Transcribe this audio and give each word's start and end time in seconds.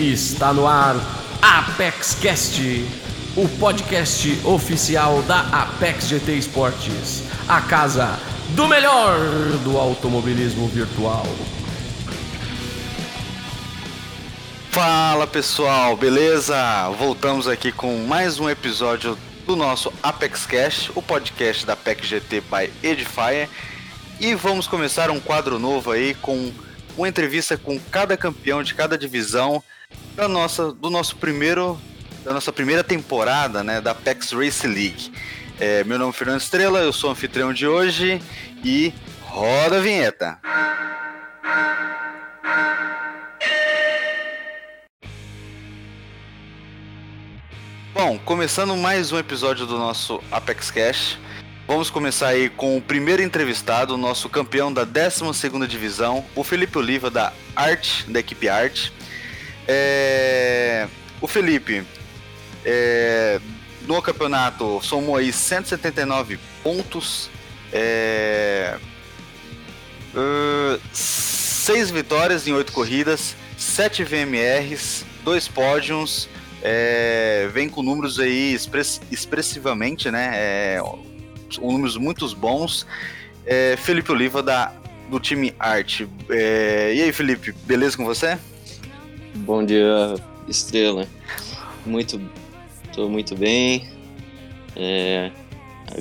Está 0.00 0.54
no 0.54 0.66
ar 0.66 0.96
Apex 1.42 2.14
Cast, 2.14 2.60
o 3.36 3.46
podcast 3.58 4.40
oficial 4.42 5.20
da 5.22 5.40
Apex 5.40 6.08
GT 6.08 6.32
Esportes, 6.32 7.24
a 7.46 7.60
casa 7.60 8.18
do 8.50 8.66
melhor 8.66 9.18
do 9.62 9.76
automobilismo 9.76 10.66
virtual. 10.68 11.26
Fala 14.70 15.26
pessoal, 15.26 15.94
beleza? 15.94 16.56
Voltamos 16.98 17.46
aqui 17.46 17.70
com 17.70 18.06
mais 18.06 18.40
um 18.40 18.48
episódio 18.48 19.16
do 19.46 19.54
nosso 19.54 19.92
Apex 20.02 20.46
Cash, 20.46 20.90
o 20.94 21.02
podcast 21.02 21.66
da 21.66 21.74
Apex 21.74 22.08
GT 22.08 22.40
by 22.40 22.72
Edifier. 22.82 23.46
E 24.18 24.34
vamos 24.34 24.66
começar 24.66 25.10
um 25.10 25.20
quadro 25.20 25.58
novo 25.58 25.90
aí 25.90 26.14
com 26.14 26.50
uma 26.96 27.08
entrevista 27.08 27.56
com 27.56 27.78
cada 27.90 28.16
campeão 28.16 28.62
de 28.62 28.74
cada 28.74 28.96
divisão 28.98 29.62
da 30.14 30.28
nossa, 30.28 30.72
do 30.72 30.90
nosso 30.90 31.16
primeiro, 31.16 31.78
da 32.24 32.32
nossa 32.32 32.52
primeira 32.52 32.84
temporada, 32.84 33.62
né, 33.62 33.80
da 33.80 33.92
Apex 33.92 34.32
Race 34.32 34.66
League. 34.66 35.12
É, 35.58 35.84
meu 35.84 35.98
nome 35.98 36.10
é 36.10 36.12
Fernando 36.12 36.40
Estrela, 36.40 36.80
eu 36.80 36.92
sou 36.92 37.10
anfitrião 37.10 37.52
de 37.52 37.66
hoje 37.66 38.20
e 38.64 38.92
roda 39.22 39.78
a 39.78 39.80
vinheta. 39.80 40.38
Bom, 47.94 48.18
começando 48.18 48.74
mais 48.76 49.12
um 49.12 49.18
episódio 49.18 49.66
do 49.66 49.78
nosso 49.78 50.20
Apex 50.30 50.70
Cash. 50.70 51.18
Vamos 51.72 51.88
começar 51.88 52.28
aí 52.28 52.50
com 52.50 52.76
o 52.76 52.82
primeiro 52.82 53.22
entrevistado, 53.22 53.94
o 53.94 53.96
nosso 53.96 54.28
campeão 54.28 54.70
da 54.70 54.84
12ª 54.84 55.66
divisão, 55.66 56.22
o 56.36 56.44
Felipe 56.44 56.76
Oliva 56.76 57.10
da 57.10 57.32
Art, 57.56 58.04
da 58.08 58.20
equipe 58.20 58.46
Art. 58.46 58.90
É... 59.66 60.86
O 61.18 61.26
Felipe, 61.26 61.82
é... 62.62 63.40
no 63.86 64.02
campeonato, 64.02 64.82
somou 64.82 65.16
aí 65.16 65.32
179 65.32 66.38
pontos, 66.62 67.30
é... 67.72 68.76
Uh, 70.14 70.78
seis 70.92 71.90
vitórias 71.90 72.46
em 72.46 72.52
oito 72.52 72.70
corridas, 72.72 73.34
sete 73.56 74.04
VMRs, 74.04 75.06
dois 75.24 75.48
pódios, 75.48 76.28
é, 76.62 77.48
vem 77.50 77.66
com 77.66 77.82
números 77.82 78.20
aí 78.20 78.52
express, 78.52 79.00
expressivamente, 79.10 80.10
né? 80.10 80.32
É, 80.34 80.82
números 81.58 81.96
muito 81.96 82.26
bons. 82.36 82.86
É, 83.44 83.76
Felipe 83.76 84.12
Oliva 84.12 84.42
da, 84.42 84.72
do 85.10 85.18
time 85.18 85.54
Arte. 85.58 86.08
É, 86.30 86.92
e 86.94 87.02
aí, 87.02 87.12
Felipe, 87.12 87.52
beleza 87.64 87.96
com 87.96 88.04
você? 88.04 88.38
Bom 89.34 89.64
dia, 89.64 90.14
Estrela. 90.48 91.06
Muito, 91.84 92.20
tô 92.94 93.08
muito 93.08 93.34
bem. 93.34 93.88
É, 94.76 95.30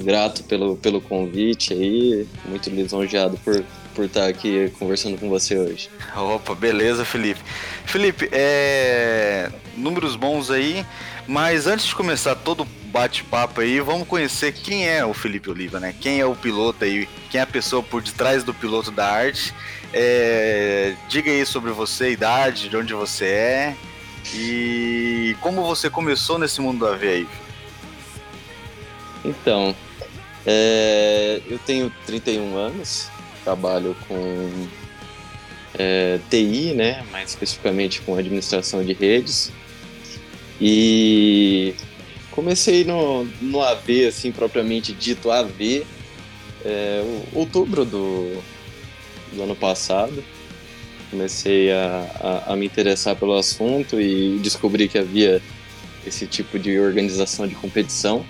grato 0.04 0.44
pelo, 0.44 0.78
pelo 0.78 1.02
convite 1.02 1.74
aí, 1.74 2.28
muito 2.48 2.70
lisonjeado 2.70 3.38
por 3.44 3.64
por 3.94 4.06
estar 4.06 4.28
aqui 4.28 4.72
conversando 4.80 5.18
com 5.18 5.30
você 5.30 5.58
hoje. 5.58 5.90
Opa, 6.16 6.56
beleza, 6.56 7.06
Felipe. 7.06 7.42
Felipe, 7.86 8.30
é... 8.32 9.52
números 9.78 10.16
bons 10.16 10.50
aí, 10.50 10.86
mas 11.28 11.68
antes 11.68 11.86
de 11.86 11.96
começar 11.96 12.36
todo 12.36 12.66
bate-papo 12.92 13.62
aí, 13.62 13.80
vamos 13.80 14.08
conhecer 14.08 14.52
quem 14.52 14.88
é 14.88 15.06
o 15.06 15.14
Felipe 15.14 15.50
Oliva, 15.50 15.80
né? 15.80 15.96
Quem 16.00 16.20
é 16.20 16.26
o 16.26 16.36
piloto 16.36 16.84
aí, 16.84 17.08
quem 17.30 17.40
é 17.40 17.44
a 17.44 17.48
pessoa 17.48 17.82
por 17.82 18.02
detrás 18.02 18.44
do 18.44 18.54
piloto 18.54 18.92
da 18.92 19.10
arte. 19.10 19.54
É... 19.94 20.94
Diga 21.08 21.32
aí 21.32 21.46
sobre 21.46 21.72
você, 21.72 22.12
idade, 22.12 22.70
de 22.70 22.76
onde 22.76 22.94
você 22.94 23.26
é 23.26 23.76
e 24.34 25.36
como 25.42 25.64
você 25.64 25.90
começou 25.90 26.38
nesse 26.38 26.60
mundo 26.60 26.86
da 26.86 26.96
V 26.96 27.08
aí. 27.08 27.28
Então, 29.24 29.74
é... 30.46 31.42
eu 31.48 31.58
tenho 31.60 31.92
31 32.06 32.58
anos, 32.58 33.10
trabalho 33.44 33.96
com 34.08 34.68
é, 35.74 36.20
TI, 36.30 36.74
né, 36.74 37.04
mais 37.12 37.30
especificamente 37.30 38.02
com 38.02 38.16
administração 38.16 38.84
de 38.84 38.94
redes. 38.94 39.52
E 40.60 41.74
comecei 42.32 42.84
no, 42.84 43.26
no 43.42 43.62
AV, 43.62 44.08
assim, 44.08 44.32
propriamente 44.32 44.94
dito 44.94 45.30
AV, 45.30 45.86
é, 46.66 47.04
outubro 47.34 47.86
do, 47.86 48.42
do 49.34 49.44
ano 49.44 49.56
passado. 49.56 50.24
Comecei 51.10 51.72
a, 51.72 52.44
a, 52.48 52.54
a 52.54 52.56
me 52.56 52.66
interessar 52.66 53.16
pelo 53.16 53.36
assunto 53.36 54.00
e 54.00 54.40
descobri 54.40 54.88
que 54.88 54.98
havia 54.98 55.42
esse 56.08 56.26
tipo 56.26 56.58
de 56.58 56.80
organização 56.80 57.48
de 57.48 57.56
competição. 57.56 58.26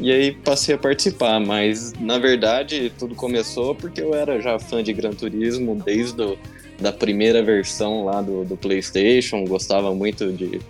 E 0.00 0.10
aí 0.10 0.32
passei 0.32 0.74
a 0.74 0.78
participar, 0.78 1.38
mas 1.40 1.92
na 1.94 2.18
verdade 2.18 2.92
tudo 2.98 3.14
começou 3.14 3.74
porque 3.74 4.00
eu 4.00 4.14
era 4.14 4.40
já 4.40 4.58
fã 4.58 4.82
de 4.82 4.92
Gran 4.92 5.12
Turismo 5.12 5.80
desde 5.84 6.16
do, 6.16 6.38
da 6.80 6.92
primeira 6.92 7.42
versão 7.42 8.04
lá 8.04 8.22
do, 8.22 8.44
do 8.44 8.56
PlayStation, 8.56 9.44
gostava 9.44 9.94
muito 9.94 10.32
de, 10.32 10.60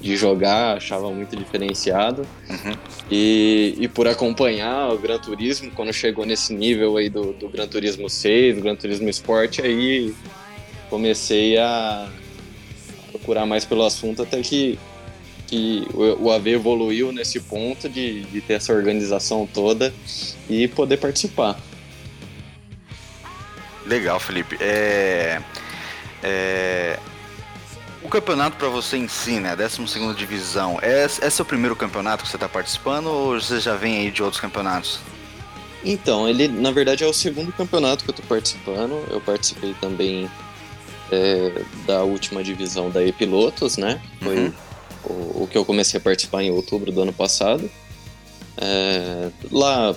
de 0.00 0.16
jogar, 0.16 0.76
achava 0.76 1.10
muito 1.10 1.36
diferenciado. 1.36 2.26
Uhum. 2.48 2.76
E, 3.10 3.76
e 3.78 3.88
por 3.88 4.08
acompanhar 4.08 4.92
o 4.92 4.98
Gran 4.98 5.18
Turismo, 5.18 5.70
quando 5.72 5.92
chegou 5.92 6.24
nesse 6.24 6.54
nível 6.54 6.96
aí 6.96 7.10
do, 7.10 7.32
do 7.32 7.48
Gran 7.48 7.66
Turismo 7.66 8.08
6, 8.08 8.56
do 8.56 8.62
Gran 8.62 8.76
Turismo 8.76 9.08
Sport, 9.10 9.60
aí 9.60 10.14
comecei 10.88 11.58
a 11.58 12.08
procurar 13.10 13.46
mais 13.46 13.64
pelo 13.64 13.84
assunto 13.84 14.22
até 14.22 14.40
que 14.40 14.78
que 15.50 15.84
o 15.94 16.30
AV 16.30 16.46
evoluiu 16.46 17.10
nesse 17.10 17.40
ponto 17.40 17.88
de, 17.88 18.22
de 18.22 18.40
ter 18.40 18.54
essa 18.54 18.72
organização 18.72 19.48
toda 19.52 19.92
e 20.48 20.68
poder 20.68 20.96
participar. 20.98 21.58
Legal, 23.84 24.20
Felipe. 24.20 24.56
É, 24.60 25.42
é, 26.22 26.96
o 28.02 28.08
campeonato 28.08 28.56
para 28.56 28.68
você 28.68 28.96
em 28.96 29.08
si, 29.08 29.40
né? 29.40 29.54
12 29.56 30.14
divisão, 30.14 30.78
é, 30.80 31.04
é 31.04 31.30
seu 31.30 31.44
primeiro 31.44 31.76
campeonato 31.76 32.24
que 32.24 32.30
você 32.30 32.36
está 32.36 32.48
participando 32.48 33.06
ou 33.06 33.40
você 33.40 33.60
já 33.60 33.76
vem 33.76 33.98
aí 33.98 34.10
de 34.10 34.22
outros 34.22 34.40
campeonatos? 34.40 35.00
Então, 35.84 36.28
ele 36.28 36.48
na 36.48 36.70
verdade 36.70 37.04
é 37.04 37.06
o 37.06 37.12
segundo 37.12 37.52
campeonato 37.52 38.04
que 38.04 38.10
eu 38.10 38.14
estou 38.14 38.26
participando. 38.26 39.02
Eu 39.10 39.20
participei 39.20 39.74
também 39.80 40.30
é, 41.10 41.62
da 41.86 42.02
última 42.02 42.42
divisão 42.44 42.90
da 42.90 43.02
E-Pilotos, 43.02 43.76
né? 43.76 44.00
Foi 44.20 44.36
uhum 44.36 44.52
o, 45.04 45.42
o, 45.42 45.48
que 45.50 45.56
eu 45.56 45.64
comecei 45.64 45.98
a 45.98 46.02
participar 46.02 46.42
em 46.42 46.50
outubro 46.50 46.92
do 46.92 47.02
ano 47.02 47.12
passado. 47.12 47.70
É, 48.56 49.30
lá 49.50 49.94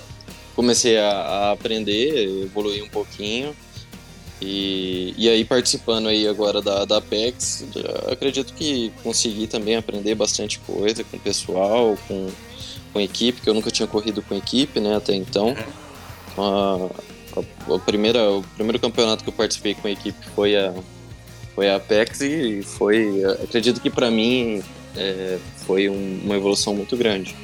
comecei 0.54 0.98
a, 0.98 1.10
a, 1.10 1.52
aprender, 1.52 2.42
evoluir 2.44 2.82
um 2.82 2.88
pouquinho. 2.88 3.54
E, 4.46 5.14
e 5.16 5.26
aí 5.26 5.42
participando 5.42 6.06
aí 6.06 6.28
agora 6.28 6.60
da, 6.60 6.84
da 6.84 6.98
Apex, 6.98 7.64
acredito 8.12 8.52
que 8.52 8.92
consegui 9.02 9.46
também 9.46 9.74
aprender 9.74 10.14
bastante 10.14 10.58
coisa 10.58 11.02
com 11.02 11.16
o 11.16 11.20
pessoal, 11.20 11.96
com, 12.06 12.28
com 12.92 13.00
equipe, 13.00 13.40
que 13.40 13.48
eu 13.48 13.54
nunca 13.54 13.70
tinha 13.70 13.88
corrido 13.88 14.20
com 14.20 14.34
equipe, 14.34 14.80
né, 14.80 14.96
até 14.96 15.14
então. 15.14 15.56
A, 16.36 17.40
a, 17.40 17.74
a 17.74 17.78
primeira, 17.78 18.30
o 18.30 18.42
primeiro 18.54 18.78
campeonato 18.78 19.24
que 19.24 19.30
eu 19.30 19.34
participei 19.34 19.74
com 19.74 19.88
a 19.88 19.90
equipe 19.90 20.18
foi 20.34 20.54
a, 20.54 20.74
foi 21.54 21.70
a 21.70 21.76
Apex 21.76 22.20
e 22.20 22.62
foi, 22.62 23.24
acredito 23.42 23.80
que 23.80 23.88
para 23.88 24.10
mim 24.10 24.62
é, 24.94 25.38
foi 25.66 25.88
um, 25.88 26.20
uma 26.22 26.36
evolução 26.36 26.74
muito 26.74 26.98
grande. 26.98 27.34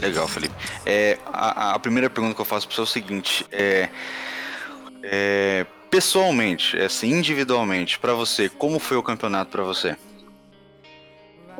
Legal, 0.00 0.26
Felipe. 0.26 0.54
É, 0.86 1.18
a, 1.26 1.74
a, 1.74 1.78
primeira 1.78 2.08
pergunta 2.08 2.34
que 2.34 2.40
eu 2.40 2.44
faço 2.46 2.66
para 2.66 2.74
você 2.74 2.80
é 2.80 2.84
o 2.84 2.86
seguinte: 2.86 3.46
é, 3.52 3.88
é, 5.02 5.66
pessoalmente, 5.92 6.78
assim, 6.78 7.10
individualmente, 7.10 7.98
para 7.98 8.14
você, 8.14 8.48
como 8.48 8.78
foi 8.78 8.96
o 8.96 9.02
campeonato 9.02 9.50
para 9.50 9.62
você? 9.62 9.94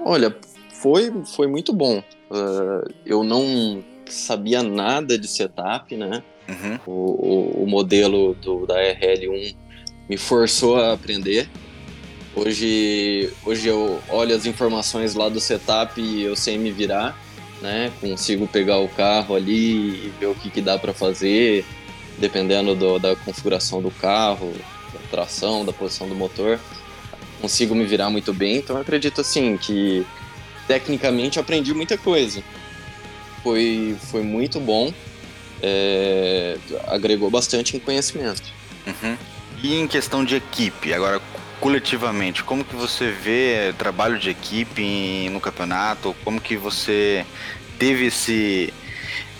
Olha, 0.02 0.34
foi, 0.72 1.12
foi 1.36 1.46
muito 1.46 1.70
bom. 1.74 2.02
Uh, 2.30 2.90
eu 3.04 3.22
não 3.22 3.84
sabia 4.06 4.62
nada 4.62 5.18
de 5.18 5.28
setup, 5.28 5.94
né? 5.94 6.22
Uhum. 6.48 6.78
O, 6.86 6.92
o, 6.92 7.62
o, 7.64 7.66
modelo 7.66 8.34
do, 8.36 8.66
da 8.66 8.76
RL1 8.76 9.54
me 10.08 10.16
forçou 10.16 10.76
a 10.76 10.94
aprender. 10.94 11.46
Hoje, 12.34 13.30
hoje 13.44 13.68
eu 13.68 14.00
olho 14.08 14.34
as 14.34 14.46
informações 14.46 15.14
lá 15.14 15.28
do 15.28 15.40
setup 15.40 16.00
e 16.00 16.22
eu 16.22 16.34
sei 16.34 16.56
me 16.56 16.72
virar, 16.72 17.14
né? 17.60 17.92
Consigo 18.00 18.46
pegar 18.46 18.78
o 18.78 18.88
carro 18.88 19.34
ali 19.34 20.06
e 20.06 20.12
ver 20.18 20.26
o 20.26 20.34
que, 20.34 20.48
que 20.48 20.62
dá 20.62 20.78
para 20.78 20.94
fazer, 20.94 21.66
dependendo 22.22 22.76
do, 22.76 23.00
da 23.00 23.16
configuração 23.16 23.82
do 23.82 23.90
carro, 23.90 24.54
da 24.92 25.00
tração, 25.10 25.64
da 25.64 25.72
posição 25.72 26.08
do 26.08 26.14
motor. 26.14 26.60
Consigo 27.40 27.74
me 27.74 27.84
virar 27.84 28.08
muito 28.10 28.32
bem, 28.32 28.58
então 28.58 28.76
eu 28.76 28.82
acredito 28.82 29.20
assim 29.20 29.56
que 29.56 30.06
tecnicamente 30.68 31.40
aprendi 31.40 31.74
muita 31.74 31.98
coisa. 31.98 32.40
Foi, 33.42 33.96
foi 34.08 34.22
muito 34.22 34.60
bom, 34.60 34.94
é, 35.60 36.56
agregou 36.86 37.28
bastante 37.28 37.76
em 37.76 37.80
conhecimento. 37.80 38.44
Uhum. 38.86 39.16
E 39.60 39.74
em 39.74 39.88
questão 39.88 40.24
de 40.24 40.36
equipe, 40.36 40.94
agora 40.94 41.20
coletivamente, 41.58 42.44
como 42.44 42.64
que 42.64 42.76
você 42.76 43.10
vê 43.10 43.74
trabalho 43.76 44.16
de 44.16 44.30
equipe 44.30 45.28
no 45.30 45.40
campeonato? 45.40 46.14
Como 46.22 46.40
que 46.40 46.56
você 46.56 47.26
teve 47.80 48.06
esse, 48.06 48.72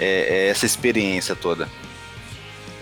é, 0.01 0.47
é, 0.47 0.49
essa 0.49 0.67
experiência 0.67 1.37
toda? 1.37 1.69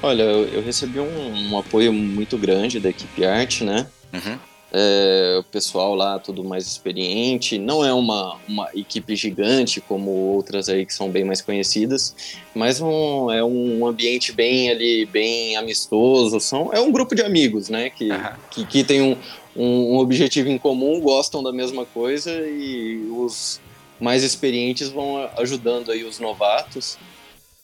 Olha, 0.02 0.22
eu, 0.22 0.46
eu 0.48 0.62
recebi 0.62 0.98
um, 0.98 1.52
um, 1.52 1.58
apoio 1.58 1.92
muito 1.92 2.38
grande 2.38 2.80
da 2.80 2.88
equipe 2.88 3.24
arte, 3.24 3.64
né? 3.64 3.86
Uhum. 4.12 4.38
É, 4.72 5.36
o 5.40 5.42
pessoal 5.42 5.94
lá 5.94 6.18
tudo 6.18 6.44
mais 6.44 6.64
experiente, 6.66 7.58
não 7.58 7.84
é 7.84 7.92
uma, 7.92 8.36
uma 8.48 8.68
equipe 8.72 9.16
gigante 9.16 9.80
como 9.80 10.10
outras 10.10 10.68
aí 10.68 10.86
que 10.86 10.94
são 10.94 11.10
bem 11.10 11.24
mais 11.24 11.42
conhecidas, 11.42 12.38
mas 12.54 12.80
um, 12.80 13.30
é 13.30 13.42
um 13.42 13.84
ambiente 13.84 14.32
bem 14.32 14.70
ali, 14.70 15.04
bem 15.06 15.56
amistoso, 15.56 16.38
são, 16.38 16.72
é 16.72 16.80
um 16.80 16.92
grupo 16.92 17.16
de 17.16 17.22
amigos, 17.22 17.68
né, 17.68 17.90
que, 17.90 18.12
uhum. 18.12 18.32
que, 18.48 18.64
que 18.64 18.84
tem 18.84 19.02
um, 19.02 19.16
um, 19.56 19.94
um 19.94 19.98
objetivo 19.98 20.48
em 20.48 20.56
comum, 20.56 21.00
gostam 21.00 21.42
da 21.42 21.52
mesma 21.52 21.84
coisa 21.84 22.30
e 22.30 23.08
os 23.10 23.60
mais 23.98 24.22
experientes 24.22 24.88
vão 24.88 25.28
ajudando 25.36 25.90
aí 25.90 26.04
os 26.04 26.20
novatos 26.20 26.96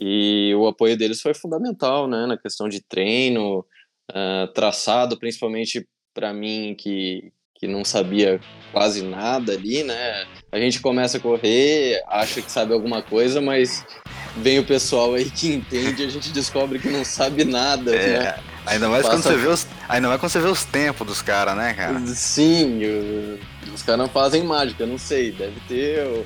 e 0.01 0.55
o 0.55 0.67
apoio 0.67 0.97
deles 0.97 1.21
foi 1.21 1.35
fundamental, 1.35 2.07
né, 2.07 2.27
na 2.27 2.37
questão 2.37 2.69
de 2.69 2.81
treino, 2.81 3.65
uh, 4.11 4.47
traçado, 4.53 5.19
principalmente 5.19 5.87
para 6.13 6.33
mim 6.33 6.75
que, 6.79 7.33
que 7.55 7.67
não 7.67 7.85
sabia 7.85 8.41
quase 8.73 9.03
nada 9.03 9.53
ali, 9.53 9.83
né? 9.83 10.27
A 10.51 10.59
gente 10.59 10.81
começa 10.81 11.19
a 11.19 11.21
correr, 11.21 12.03
acha 12.09 12.41
que 12.41 12.51
sabe 12.51 12.73
alguma 12.73 13.03
coisa, 13.03 13.41
mas 13.41 13.85
vem 14.37 14.59
o 14.59 14.67
pessoal 14.67 15.15
aí 15.15 15.31
que 15.31 15.49
entende 15.49 16.03
e 16.03 16.07
a 16.07 16.11
gente 16.11 16.31
descobre 16.31 16.79
que 16.79 16.89
não 16.89 17.05
sabe 17.05 17.45
nada, 17.45 17.95
é, 17.95 18.19
né? 18.19 18.39
Ainda 18.67 18.89
mais, 18.89 19.03
Passa... 19.03 19.17
quando 19.17 19.23
você 19.23 19.37
vê 19.37 19.49
os, 19.49 19.67
ainda 19.89 20.09
mais 20.09 20.21
quando 20.21 20.33
você 20.33 20.41
vê 20.41 20.49
os 20.49 20.65
tempos 20.65 21.07
dos 21.07 21.23
caras, 21.23 21.57
né, 21.57 21.73
cara? 21.75 21.99
Sim, 22.07 22.81
os 23.75 23.83
caras 23.83 24.01
não 24.01 24.09
fazem 24.09 24.43
mágica, 24.43 24.85
não 24.87 24.99
sei, 24.99 25.33
deve 25.33 25.61
ter... 25.69 26.25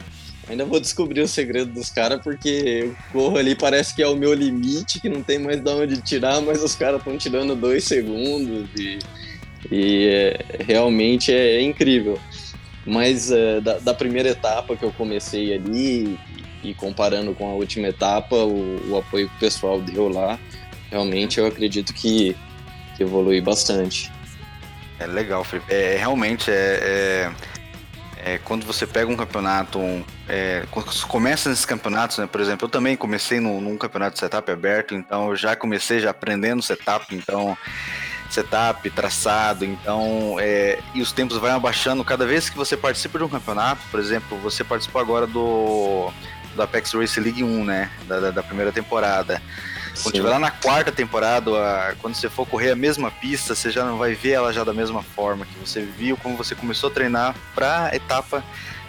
Ainda 0.51 0.65
vou 0.65 0.81
descobrir 0.81 1.21
o 1.21 1.29
segredo 1.29 1.73
dos 1.73 1.91
caras, 1.91 2.21
porque 2.23 2.49
eu 2.49 2.97
corro 3.13 3.39
ali, 3.39 3.55
parece 3.55 3.95
que 3.95 4.03
é 4.03 4.07
o 4.09 4.17
meu 4.17 4.35
limite, 4.35 5.01
que 5.01 5.09
não 5.09 5.23
tem 5.23 5.39
mais 5.39 5.61
de 5.61 5.71
onde 5.71 6.03
tirar, 6.03 6.41
mas 6.43 6.63
os 6.63 6.75
caras 6.75 6.99
estão 6.99 7.17
tirando 7.17 7.55
dois 7.55 7.85
segundos 7.85 8.69
e 8.77 8.99
e 9.71 10.07
é, 10.07 10.45
realmente 10.63 11.33
é, 11.33 11.57
é, 11.57 11.63
incrível. 11.63 12.19
Mas 12.87 13.31
é, 13.31 13.61
da, 13.61 13.79
da, 13.79 13.95
primeira 13.95 14.31
etapa 14.31 14.77
que 14.77 14.85
eu 14.85 14.93
comecei 14.93 15.53
ali 15.53 16.19
e, 16.63 16.71
e 16.71 16.75
comparando 16.75 17.35
com 17.35 17.51
a 17.51 17.55
última 17.55 17.89
etapa, 17.89 18.37
o, 18.37 18.91
o, 18.91 18.99
apoio 18.99 19.29
que 19.29 19.37
o 19.37 19.39
pessoal 19.39 19.81
deu 19.81 20.09
lá, 20.09 20.39
realmente 20.91 21.39
eu 21.39 21.47
acredito 21.47 21.93
que, 21.93 22.35
que 22.97 23.03
evolui 23.03 23.41
bastante. 23.41 24.11
É 24.99 25.07
legal, 25.07 25.45
Felipe. 25.45 25.73
É, 25.73 25.97
realmente 25.97 26.51
é, 26.51 26.55
é, 26.55 27.33
é 28.25 28.39
quando 28.39 28.65
você 28.67 28.87
pega 28.87 29.11
um 29.11 29.17
campeonato, 29.17 29.79
um, 29.79 30.05
é, 30.29 30.65
quando 30.71 30.93
você 30.93 31.07
começa 31.07 31.49
nesses 31.49 31.65
campeonatos, 31.65 32.19
né, 32.19 32.27
por 32.27 32.41
exemplo, 32.41 32.67
eu 32.67 32.71
também 32.71 32.97
comecei 32.97 33.41
no, 33.41 33.61
num 33.61 33.77
campeonato 33.77 34.15
de 34.15 34.21
setup 34.21 34.51
aberto, 34.51 34.95
então 34.95 35.31
eu 35.31 35.37
já 35.37 35.57
comecei 35.57 36.01
já 36.01 36.11
aprendendo 36.11 36.63
setup, 36.63 37.15
então 37.15 37.57
setup, 38.31 38.89
traçado, 38.91 39.65
então 39.65 40.37
é, 40.39 40.79
e 40.95 41.03
os 41.03 41.13
tempos 41.13 41.37
vão 41.39 41.57
abaixando 41.57 42.05
cada 42.05 42.27
vez 42.27 42.49
que 42.49 42.57
você 42.57 42.77
participa 42.77 43.19
de 43.19 43.25
um 43.25 43.29
campeonato, 43.29 43.83
por 43.91 43.99
exemplo, 43.99 44.39
você 44.39 44.63
participou 44.63 45.01
agora 45.01 45.27
do, 45.27 46.13
do 46.55 46.63
Apex 46.63 46.93
Race 46.93 47.19
League 47.19 47.43
1, 47.43 47.65
né, 47.65 47.91
da, 48.07 48.31
da 48.31 48.43
primeira 48.43 48.71
temporada. 48.71 49.43
Quando 50.03 50.15
estiver 50.15 50.29
lá 50.29 50.39
na 50.39 50.51
quarta 50.51 50.91
temporada, 50.91 51.51
a, 51.51 51.95
quando 51.97 52.15
você 52.15 52.29
for 52.29 52.47
correr 52.47 52.71
a 52.71 52.77
mesma 52.77 53.11
pista, 53.11 53.55
você 53.55 53.71
já 53.71 53.85
não 53.85 53.99
vai 53.99 54.15
ver 54.15 54.33
ela 54.33 54.53
já 54.53 54.65
da 54.65 54.73
mesma 54.73 55.03
forma 55.03 55.45
que 55.45 55.59
você 55.59 55.83
viu, 55.83 56.17
como 56.17 56.37
você 56.37 56.55
começou 56.55 56.91
a 56.91 56.93
treinar 56.93 57.35
para 57.55 57.87
a 57.87 57.97
etapa 57.97 58.43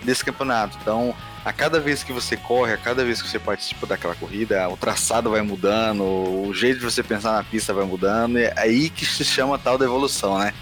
desse 0.04 0.24
campeonato. 0.24 0.78
Então, 0.82 1.16
a 1.44 1.52
cada 1.52 1.80
vez 1.80 2.04
que 2.04 2.14
você 2.14 2.38
corre, 2.38 2.74
a 2.74 2.78
cada 2.78 3.04
vez 3.04 3.22
que 3.22 3.28
você 3.28 3.40
participa 3.40 3.88
daquela 3.88 4.16
corrida, 4.16 4.68
o 4.70 4.78
traçado 4.78 5.30
vai 5.30 5.42
mudando, 5.42 6.04
o 6.04 6.54
jeito 6.54 6.80
de 6.80 6.86
você 6.86 7.02
pensar 7.02 7.34
na 7.34 7.44
pista 7.44 7.74
vai 7.74 7.86
mudando, 7.86 8.38
é 8.38 8.54
aí 8.58 8.90
que 8.90 9.06
se 9.06 9.26
chama 9.26 9.58
tal 9.58 9.78
da 9.78 9.86
evolução, 9.86 10.38
né? 10.38 10.54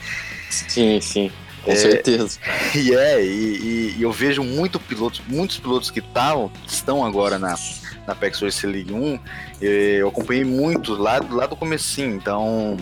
Sim, 0.50 1.00
sim. 1.02 1.32
Com 1.64 1.72
é, 1.72 1.76
certeza. 1.76 2.40
E 2.76 2.94
é, 2.94 3.24
e, 3.24 3.96
e, 3.98 4.02
eu 4.02 4.12
vejo 4.12 4.44
muito 4.44 4.80
pilotos, 4.80 5.22
muitos 5.28 5.58
pilotos 5.58 5.90
que 5.90 6.02
tavam, 6.02 6.52
estão 6.68 7.06
agora 7.06 7.40
na, 7.40 7.56
na 8.08 8.16
PEX 8.16 8.42
Race 8.42 8.66
League 8.66 8.94
1, 8.94 9.20
eu 9.62 10.08
acompanhei 10.08 10.46
muito 10.46 10.94
lá, 10.94 11.20
lá 11.30 11.46
do 11.46 11.56
comecinho, 11.56 12.16
então 12.16 12.78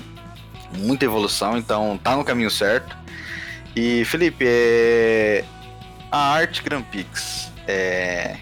muita 0.78 1.06
evolução, 1.06 1.58
então 1.58 1.98
tá 2.04 2.16
no 2.16 2.24
caminho 2.24 2.52
certo. 2.52 2.96
E 3.76 4.04
Felipe, 4.06 4.46
é, 4.48 5.44
a 6.12 6.34
Arte 6.34 6.64
Grand 6.64 6.84
Prix, 6.84 7.52
é, 7.68 8.38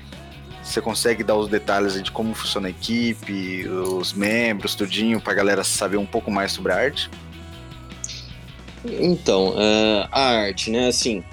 você 0.63 0.81
consegue 0.81 1.23
dar 1.23 1.35
os 1.35 1.47
detalhes 1.47 2.01
de 2.01 2.11
como 2.11 2.33
funciona 2.33 2.67
a 2.67 2.71
equipe, 2.71 3.67
os 3.67 4.13
membros, 4.13 4.75
tudinho, 4.75 5.21
pra 5.21 5.33
galera 5.33 5.63
saber 5.63 5.97
um 5.97 6.05
pouco 6.05 6.31
mais 6.31 6.51
sobre 6.51 6.71
a 6.71 6.77
arte? 6.77 7.09
Então, 8.99 9.49
uh, 9.49 10.07
a 10.11 10.21
arte, 10.21 10.69
né, 10.69 10.87
assim, 10.87 11.23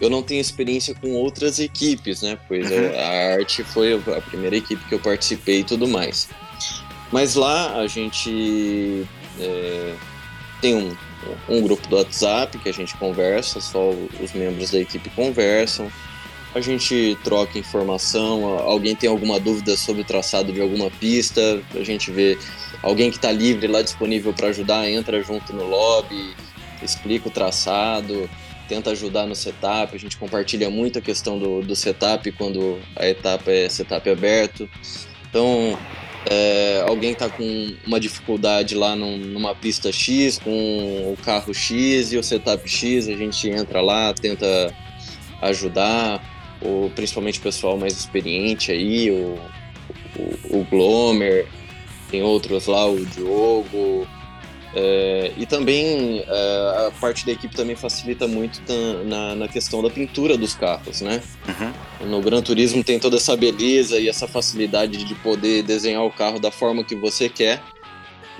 eu 0.00 0.10
não 0.10 0.22
tenho 0.22 0.40
experiência 0.40 0.94
com 0.94 1.12
outras 1.12 1.58
equipes, 1.58 2.22
né, 2.22 2.38
pois 2.48 2.70
uhum. 2.70 2.98
a 2.98 3.34
arte 3.34 3.62
foi 3.64 3.94
a 3.94 4.20
primeira 4.20 4.56
equipe 4.56 4.84
que 4.88 4.94
eu 4.94 5.00
participei 5.00 5.60
e 5.60 5.64
tudo 5.64 5.86
mais. 5.88 6.28
Mas 7.12 7.34
lá 7.34 7.76
a 7.76 7.86
gente 7.86 9.06
é, 9.38 9.94
tem 10.60 10.74
um, 10.74 10.96
um 11.48 11.62
grupo 11.62 11.86
do 11.88 11.96
WhatsApp 11.96 12.58
que 12.58 12.68
a 12.68 12.72
gente 12.72 12.96
conversa, 12.96 13.60
só 13.60 13.90
os 14.20 14.32
membros 14.32 14.70
da 14.70 14.80
equipe 14.80 15.08
conversam, 15.10 15.90
a 16.54 16.60
gente 16.60 17.18
troca 17.24 17.58
informação, 17.58 18.44
alguém 18.60 18.94
tem 18.94 19.10
alguma 19.10 19.40
dúvida 19.40 19.76
sobre 19.76 20.02
o 20.02 20.04
traçado 20.04 20.52
de 20.52 20.60
alguma 20.60 20.88
pista, 20.88 21.60
a 21.74 21.82
gente 21.82 22.12
vê 22.12 22.38
alguém 22.80 23.10
que 23.10 23.16
está 23.16 23.32
livre 23.32 23.66
lá 23.66 23.82
disponível 23.82 24.32
para 24.32 24.48
ajudar, 24.48 24.88
entra 24.88 25.20
junto 25.22 25.52
no 25.52 25.64
lobby, 25.64 26.34
explica 26.84 27.28
o 27.28 27.30
traçado, 27.30 28.28
tenta 28.68 28.90
ajudar 28.90 29.26
no 29.26 29.34
setup, 29.34 29.94
a 29.94 29.98
gente 29.98 30.16
compartilha 30.16 30.70
muito 30.70 30.98
a 30.98 31.02
questão 31.02 31.38
do, 31.38 31.62
do 31.62 31.76
setup 31.76 32.30
quando 32.32 32.78
a 32.96 33.06
etapa 33.06 33.50
é 33.50 33.68
setup 33.68 34.08
aberto. 34.08 34.68
Então, 35.28 35.78
é, 36.26 36.84
alguém 36.86 37.12
está 37.12 37.28
com 37.28 37.74
uma 37.86 38.00
dificuldade 38.00 38.74
lá 38.74 38.96
num, 38.96 39.18
numa 39.18 39.54
pista 39.54 39.92
X, 39.92 40.38
com 40.38 40.50
o 41.12 41.16
carro 41.22 41.52
X 41.52 42.12
e 42.12 42.16
o 42.16 42.22
setup 42.22 42.68
X, 42.68 43.08
a 43.08 43.16
gente 43.16 43.48
entra 43.48 43.80
lá, 43.80 44.14
tenta 44.14 44.74
ajudar 45.42 46.22
o, 46.62 46.90
principalmente 46.94 47.38
o 47.38 47.42
pessoal 47.42 47.76
mais 47.76 47.92
experiente 47.98 48.72
aí, 48.72 49.10
o, 49.10 49.38
o, 50.16 50.60
o 50.60 50.66
Glomer, 50.70 51.46
tem 52.10 52.22
outros 52.22 52.66
lá, 52.66 52.86
o 52.86 53.04
Diogo. 53.04 54.06
É, 54.76 55.32
e 55.36 55.46
também 55.46 56.24
é, 56.26 56.86
a 56.86 56.92
parte 57.00 57.24
da 57.24 57.30
equipe 57.30 57.54
também 57.54 57.76
facilita 57.76 58.26
muito 58.26 58.60
na, 59.04 59.34
na 59.36 59.48
questão 59.48 59.80
da 59.80 59.88
pintura 59.88 60.36
dos 60.36 60.54
carros, 60.54 61.00
né? 61.00 61.22
Uhum. 61.46 62.08
No 62.08 62.20
Gran 62.20 62.42
Turismo 62.42 62.82
tem 62.82 62.98
toda 62.98 63.16
essa 63.16 63.36
beleza 63.36 64.00
e 64.00 64.08
essa 64.08 64.26
facilidade 64.26 65.04
de 65.04 65.14
poder 65.16 65.62
desenhar 65.62 66.02
o 66.02 66.10
carro 66.10 66.40
da 66.40 66.50
forma 66.50 66.82
que 66.82 66.96
você 66.96 67.28
quer. 67.28 67.62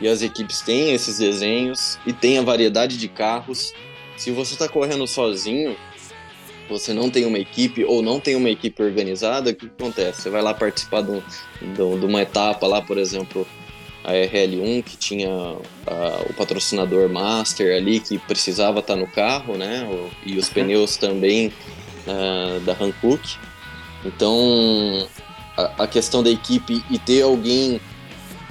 E 0.00 0.08
as 0.08 0.22
equipes 0.22 0.60
têm 0.60 0.92
esses 0.92 1.18
desenhos 1.18 2.00
e 2.04 2.12
tem 2.12 2.38
a 2.38 2.42
variedade 2.42 2.98
de 2.98 3.06
carros. 3.06 3.72
Se 4.16 4.32
você 4.32 4.54
está 4.54 4.68
correndo 4.68 5.06
sozinho, 5.06 5.76
você 6.68 6.92
não 6.92 7.08
tem 7.10 7.26
uma 7.26 7.38
equipe 7.38 7.84
ou 7.84 8.02
não 8.02 8.18
tem 8.18 8.34
uma 8.34 8.50
equipe 8.50 8.82
organizada, 8.82 9.50
o 9.50 9.54
que 9.54 9.66
acontece? 9.66 10.22
Você 10.22 10.30
vai 10.30 10.42
lá 10.42 10.52
participar 10.52 11.02
de, 11.02 11.12
um, 11.12 11.22
de 11.98 12.06
uma 12.06 12.22
etapa 12.22 12.66
lá, 12.66 12.82
por 12.82 12.98
exemplo, 12.98 13.46
a 14.04 14.12
RL1, 14.12 14.84
que 14.84 14.96
tinha 14.96 15.30
a, 15.30 16.24
o 16.28 16.34
patrocinador 16.34 17.08
master 17.08 17.74
ali, 17.76 17.98
que 18.00 18.18
precisava 18.18 18.80
estar 18.80 18.96
no 18.96 19.06
carro, 19.06 19.56
né? 19.56 19.88
E 20.24 20.36
os 20.36 20.48
pneus 20.48 20.96
também 20.96 21.52
uh, 22.06 22.60
da 22.60 22.72
Hankook. 22.72 23.36
Então, 24.04 25.08
a, 25.56 25.84
a, 25.84 25.86
questão 25.86 26.22
da 26.22 26.30
equipe 26.30 26.84
e 26.90 26.98
ter 26.98 27.22
alguém, 27.22 27.80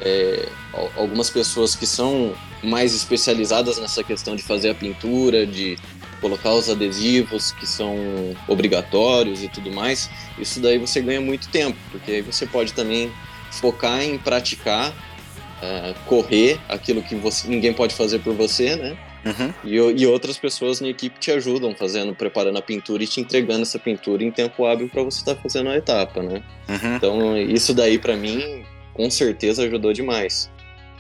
é, 0.01 0.49
algumas 0.97 1.29
pessoas 1.29 1.75
que 1.75 1.85
são 1.85 2.33
mais 2.63 2.95
especializadas 2.95 3.77
nessa 3.77 4.03
questão 4.03 4.35
de 4.35 4.41
fazer 4.41 4.71
a 4.71 4.75
pintura, 4.75 5.45
de 5.45 5.77
colocar 6.19 6.53
os 6.53 6.69
adesivos 6.69 7.51
que 7.51 7.67
são 7.67 7.95
obrigatórios 8.47 9.43
e 9.43 9.49
tudo 9.49 9.69
mais, 9.69 10.09
isso 10.39 10.61
daí 10.61 10.77
você 10.77 11.01
ganha 11.01 11.19
muito 11.19 11.49
tempo, 11.49 11.77
porque 11.91 12.11
aí 12.11 12.21
você 12.21 12.47
pode 12.47 12.71
também 12.73 13.11
focar 13.51 14.01
em 14.01 14.17
praticar, 14.17 14.93
uh, 15.63 15.95
correr 16.05 16.59
aquilo 16.67 17.01
que 17.01 17.15
você, 17.15 17.47
ninguém 17.47 17.73
pode 17.73 17.95
fazer 17.95 18.19
por 18.19 18.33
você, 18.33 18.75
né? 18.75 18.97
Uhum. 19.25 19.53
E, 19.63 20.01
e, 20.01 20.05
outras 20.05 20.37
pessoas 20.37 20.81
na 20.81 20.89
equipe 20.89 21.17
te 21.17 21.31
ajudam 21.31 21.73
fazendo, 21.73 22.13
preparando 22.13 22.57
a 22.57 22.61
pintura 22.61 23.03
e 23.03 23.07
te 23.07 23.21
entregando 23.21 23.61
essa 23.61 23.79
pintura 23.79 24.21
em 24.21 24.31
tempo 24.31 24.65
hábil 24.65 24.89
para 24.89 25.01
você 25.01 25.19
estar 25.19 25.35
tá 25.35 25.41
fazendo 25.41 25.69
a 25.69 25.77
etapa, 25.77 26.21
né? 26.21 26.43
Uhum. 26.67 26.95
Então 26.95 27.37
isso 27.37 27.73
daí 27.73 27.97
para 27.97 28.17
mim 28.17 28.65
com 28.93 29.09
certeza 29.09 29.63
ajudou 29.63 29.93
demais. 29.93 30.51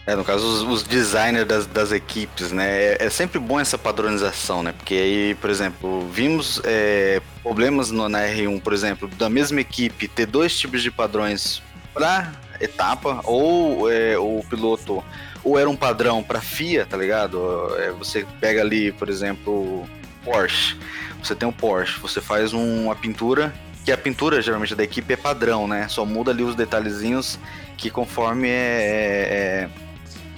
É, 0.05 0.15
no 0.15 0.23
caso, 0.25 0.45
os, 0.45 0.61
os 0.63 0.83
designers 0.83 1.47
das, 1.47 1.65
das, 1.65 1.91
equipes, 1.93 2.51
né? 2.51 2.67
É, 2.67 2.97
é, 3.05 3.09
sempre 3.09 3.39
bom 3.39 3.57
essa 3.57 3.77
padronização, 3.77 4.61
né? 4.61 4.73
Porque 4.73 4.95
aí, 4.95 5.35
por 5.35 5.49
exemplo, 5.49 6.05
vimos 6.11 6.61
é, 6.65 7.21
problemas 7.41 7.89
no, 7.89 8.09
na 8.09 8.19
R1, 8.27 8.61
por 8.61 8.73
exemplo, 8.73 9.07
da 9.07 9.29
mesma 9.29 9.61
equipe 9.61 10.09
ter 10.09 10.25
dois 10.25 10.57
tipos 10.57 10.83
de 10.83 10.91
padrões 10.91 11.63
para 11.93 12.33
etapa, 12.63 13.21
ou 13.23 13.91
é, 13.91 14.17
o 14.17 14.43
piloto, 14.49 15.03
ou 15.43 15.59
era 15.59 15.69
um 15.69 15.75
padrão 15.75 16.23
para 16.23 16.41
FIA, 16.41 16.85
tá 16.85 16.97
ligado? 16.97 17.39
É, 17.77 17.91
você 17.91 18.25
pega 18.39 18.61
ali, 18.61 18.91
por 18.91 19.09
exemplo, 19.09 19.85
Porsche. 20.23 20.77
Você 21.21 21.35
tem 21.35 21.47
um 21.47 21.53
Porsche, 21.53 21.99
você 21.99 22.21
faz 22.21 22.53
um, 22.53 22.85
uma 22.85 22.95
pintura, 22.95 23.53
que 23.85 23.91
a 23.91 23.97
pintura 23.97 24.41
geralmente 24.41 24.75
da 24.75 24.83
equipe 24.83 25.13
é 25.13 25.17
padrão, 25.17 25.67
né? 25.67 25.87
Só 25.89 26.05
muda 26.05 26.31
ali 26.31 26.43
os 26.43 26.55
detalhezinhos 26.55 27.37
que 27.77 27.89
conforme 27.89 28.47
é, 28.47 29.69
é 29.69 29.69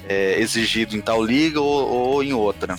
é, 0.08 0.39
exigido 0.39 0.96
em 0.96 1.01
tal 1.01 1.24
liga 1.24 1.60
ou, 1.60 1.89
ou, 1.89 2.24
em 2.24 2.34
outra. 2.34 2.77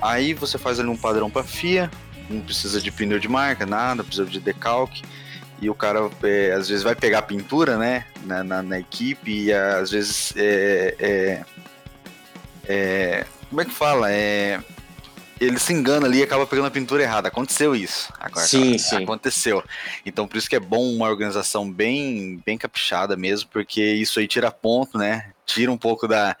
Aí 0.00 0.34
você 0.34 0.58
faz 0.58 0.78
ali 0.78 0.88
um 0.88 0.96
padrão 0.96 1.30
para 1.30 1.44
FIA, 1.44 1.90
não 2.28 2.40
precisa 2.40 2.80
de 2.80 2.90
pneu 2.90 3.18
de 3.18 3.28
marca, 3.28 3.64
nada, 3.64 4.04
precisa 4.04 4.28
de 4.28 4.40
decalque. 4.40 5.02
E 5.60 5.70
o 5.70 5.74
cara 5.74 6.10
é, 6.22 6.52
às 6.52 6.68
vezes 6.68 6.82
vai 6.82 6.94
pegar 6.94 7.22
pintura, 7.22 7.76
né, 7.78 8.06
na, 8.24 8.44
na, 8.44 8.62
na 8.62 8.78
equipe 8.78 9.44
e 9.44 9.52
às 9.52 9.90
vezes 9.90 10.34
é, 10.36 10.94
é, 10.98 11.44
é, 12.66 13.26
como 13.48 13.60
é 13.60 13.64
que 13.64 13.70
fala? 13.70 14.12
É, 14.12 14.60
ele 15.40 15.58
se 15.58 15.72
engana 15.72 16.06
ali 16.06 16.18
e 16.18 16.22
acaba 16.22 16.46
pegando 16.46 16.66
a 16.66 16.70
pintura 16.70 17.02
errada. 17.02 17.28
Aconteceu 17.28 17.74
isso. 17.74 18.12
Agora, 18.18 18.46
sim, 18.46 18.78
sim. 18.78 19.02
Aconteceu. 19.02 19.62
Então 20.04 20.26
por 20.26 20.36
isso 20.36 20.48
que 20.48 20.56
é 20.56 20.60
bom 20.60 20.92
uma 20.92 21.08
organização 21.08 21.70
bem, 21.70 22.42
bem 22.44 22.58
caprichada 22.58 23.16
mesmo, 23.16 23.48
porque 23.50 23.82
isso 23.82 24.18
aí 24.18 24.26
tira 24.26 24.50
ponto, 24.50 24.98
né? 24.98 25.32
tira 25.46 25.70
um 25.70 25.76
pouco 25.76 26.08
da, 26.08 26.36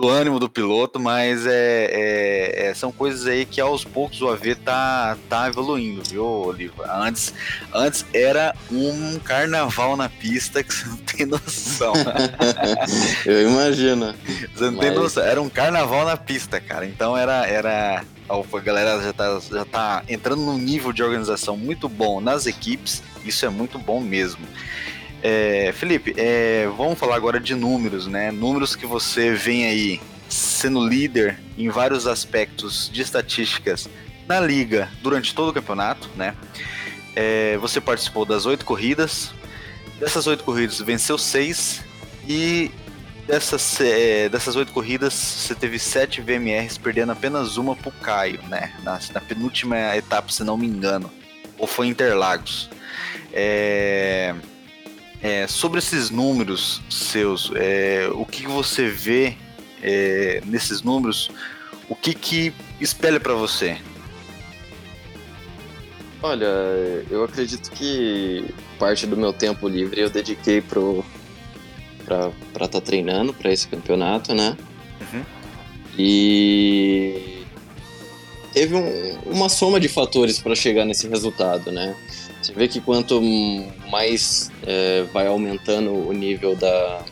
do 0.00 0.08
ânimo 0.08 0.38
do 0.38 0.48
piloto, 0.48 0.98
mas 0.98 1.46
é, 1.46 1.50
é, 1.52 2.66
é, 2.66 2.74
são 2.74 2.90
coisas 2.90 3.26
aí 3.26 3.44
que 3.44 3.60
aos 3.60 3.84
poucos 3.84 4.22
o 4.22 4.28
AV 4.28 4.56
tá, 4.56 5.16
tá 5.28 5.46
evoluindo, 5.46 6.02
viu, 6.08 6.24
Oliva? 6.24 6.90
Antes, 6.90 7.34
antes 7.74 8.06
era 8.14 8.54
um 8.70 9.18
carnaval 9.18 9.96
na 9.96 10.08
pista 10.08 10.62
que 10.62 10.72
você 10.72 10.88
não 10.88 10.96
tem 10.96 11.26
noção. 11.26 11.92
Eu 13.26 13.50
imagino. 13.50 14.14
Você 14.54 14.64
não 14.64 14.72
mas... 14.72 14.80
tem 14.80 14.94
noção, 14.94 15.22
era 15.22 15.42
um 15.42 15.50
carnaval 15.50 16.06
na 16.06 16.16
pista, 16.16 16.60
cara. 16.60 16.86
Então 16.86 17.16
era. 17.16 17.46
era 17.46 18.02
a 18.30 18.60
galera 18.60 19.02
já 19.02 19.12
tá, 19.12 19.40
já 19.50 19.64
tá 19.64 20.04
entrando 20.08 20.40
num 20.40 20.56
nível 20.56 20.92
de 20.92 21.02
organização 21.02 21.56
muito 21.56 21.88
bom 21.88 22.20
nas 22.20 22.46
equipes, 22.46 23.02
isso 23.24 23.44
é 23.44 23.48
muito 23.48 23.76
bom 23.76 24.00
mesmo. 24.00 24.46
É, 25.22 25.72
Felipe, 25.76 26.14
é, 26.16 26.66
vamos 26.76 26.98
falar 26.98 27.16
agora 27.16 27.38
de 27.38 27.54
números, 27.54 28.06
né? 28.06 28.30
Números 28.30 28.74
que 28.74 28.86
você 28.86 29.32
vem 29.32 29.66
aí 29.66 30.00
sendo 30.28 30.86
líder 30.86 31.38
em 31.58 31.68
vários 31.68 32.06
aspectos 32.06 32.88
de 32.92 33.02
estatísticas 33.02 33.88
na 34.26 34.40
liga 34.40 34.88
durante 35.02 35.34
todo 35.34 35.50
o 35.50 35.52
campeonato, 35.52 36.08
né? 36.16 36.34
É, 37.14 37.58
você 37.58 37.80
participou 37.80 38.24
das 38.24 38.46
oito 38.46 38.64
corridas, 38.64 39.32
dessas 39.98 40.26
oito 40.26 40.44
corridas 40.44 40.78
venceu 40.78 41.18
seis 41.18 41.82
e 42.26 42.70
dessas 43.26 43.80
é, 43.80 44.28
dessas 44.28 44.56
oito 44.56 44.72
corridas 44.72 45.12
você 45.12 45.54
teve 45.54 45.78
sete 45.78 46.20
VMRs 46.20 46.78
perdendo 46.78 47.12
apenas 47.12 47.56
uma 47.56 47.76
pro 47.76 47.90
Caio, 47.90 48.40
né? 48.48 48.72
Na, 48.82 48.98
na 49.12 49.20
penúltima 49.20 49.96
etapa, 49.96 50.32
se 50.32 50.44
não 50.44 50.56
me 50.56 50.66
engano, 50.66 51.10
ou 51.58 51.66
foi 51.66 51.88
Interlagos. 51.88 52.70
É, 53.32 54.34
é, 55.22 55.46
sobre 55.46 55.78
esses 55.78 56.10
números 56.10 56.80
seus, 56.88 57.50
é, 57.54 58.08
o 58.12 58.24
que 58.24 58.46
você 58.46 58.88
vê 58.88 59.36
é, 59.82 60.42
nesses 60.46 60.82
números? 60.82 61.30
O 61.88 61.94
que 61.94 62.14
que 62.14 62.52
espelha 62.80 63.20
para 63.20 63.34
você? 63.34 63.76
Olha, 66.22 66.46
eu 67.10 67.24
acredito 67.24 67.70
que 67.70 68.44
parte 68.78 69.06
do 69.06 69.16
meu 69.16 69.32
tempo 69.32 69.68
livre 69.68 70.00
eu 70.00 70.10
dediquei 70.10 70.60
pro 70.60 71.04
para 72.04 72.28
estar 72.52 72.68
tá 72.68 72.80
treinando 72.80 73.32
para 73.32 73.52
esse 73.52 73.68
campeonato, 73.68 74.34
né? 74.34 74.56
Uhum. 75.00 75.24
E 75.96 77.44
teve 78.52 78.74
um, 78.74 79.18
uma 79.26 79.48
soma 79.48 79.78
de 79.78 79.88
fatores 79.88 80.38
para 80.38 80.54
chegar 80.54 80.84
nesse 80.84 81.06
resultado, 81.08 81.70
né? 81.70 81.94
Você 82.42 82.52
vê 82.52 82.68
que 82.68 82.80
quanto 82.80 83.20
mais 83.90 84.50
é, 84.66 85.04
vai 85.12 85.26
aumentando 85.26 85.92
o 85.92 86.12
nível 86.12 86.56
da, 86.56 87.04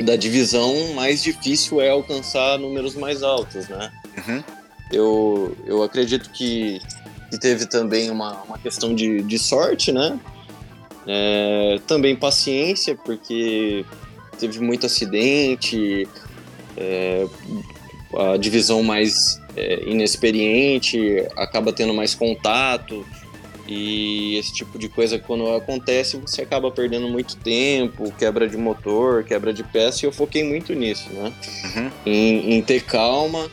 da 0.00 0.16
divisão, 0.16 0.94
mais 0.94 1.22
difícil 1.22 1.80
é 1.80 1.90
alcançar 1.90 2.58
números 2.58 2.94
mais 2.94 3.22
altos, 3.22 3.68
né? 3.68 3.92
Uhum. 4.18 4.44
Eu, 4.92 5.56
eu 5.66 5.82
acredito 5.82 6.30
que, 6.30 6.80
que 7.30 7.38
teve 7.38 7.66
também 7.66 8.10
uma, 8.10 8.42
uma 8.42 8.58
questão 8.58 8.94
de, 8.94 9.22
de 9.22 9.38
sorte, 9.38 9.90
né? 9.92 10.18
É, 11.06 11.80
também 11.86 12.14
paciência, 12.14 12.94
porque 12.94 13.84
teve 14.38 14.60
muito 14.60 14.86
acidente, 14.86 16.08
é, 16.76 17.26
a 18.16 18.36
divisão 18.36 18.82
mais 18.82 19.40
é, 19.56 19.88
inexperiente 19.88 21.26
acaba 21.36 21.72
tendo 21.72 21.92
mais 21.92 22.14
contato, 22.14 23.06
e 23.70 24.36
esse 24.36 24.52
tipo 24.52 24.76
de 24.76 24.88
coisa, 24.88 25.16
quando 25.16 25.48
acontece, 25.54 26.16
você 26.16 26.42
acaba 26.42 26.72
perdendo 26.72 27.08
muito 27.08 27.36
tempo, 27.36 28.12
quebra 28.18 28.48
de 28.48 28.56
motor, 28.56 29.22
quebra 29.22 29.52
de 29.52 29.62
peça, 29.62 30.04
e 30.04 30.08
eu 30.08 30.12
foquei 30.12 30.42
muito 30.42 30.74
nisso, 30.74 31.08
né? 31.12 31.32
Uhum. 31.76 31.90
Em, 32.04 32.54
em, 32.54 32.62
ter 32.62 32.82
calma, 32.82 33.48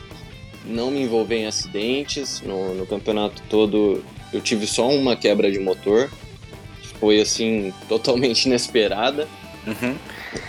não 0.64 0.90
me 0.90 1.02
envolver 1.02 1.36
em 1.36 1.46
acidentes. 1.46 2.40
No, 2.40 2.74
no, 2.74 2.84
campeonato 2.84 3.40
todo, 3.48 4.02
eu 4.32 4.40
tive 4.40 4.66
só 4.66 4.90
uma 4.90 5.14
quebra 5.14 5.52
de 5.52 5.60
motor. 5.60 6.10
Foi, 6.98 7.20
assim, 7.20 7.72
totalmente 7.88 8.46
inesperada. 8.46 9.28
Uhum. 9.68 9.94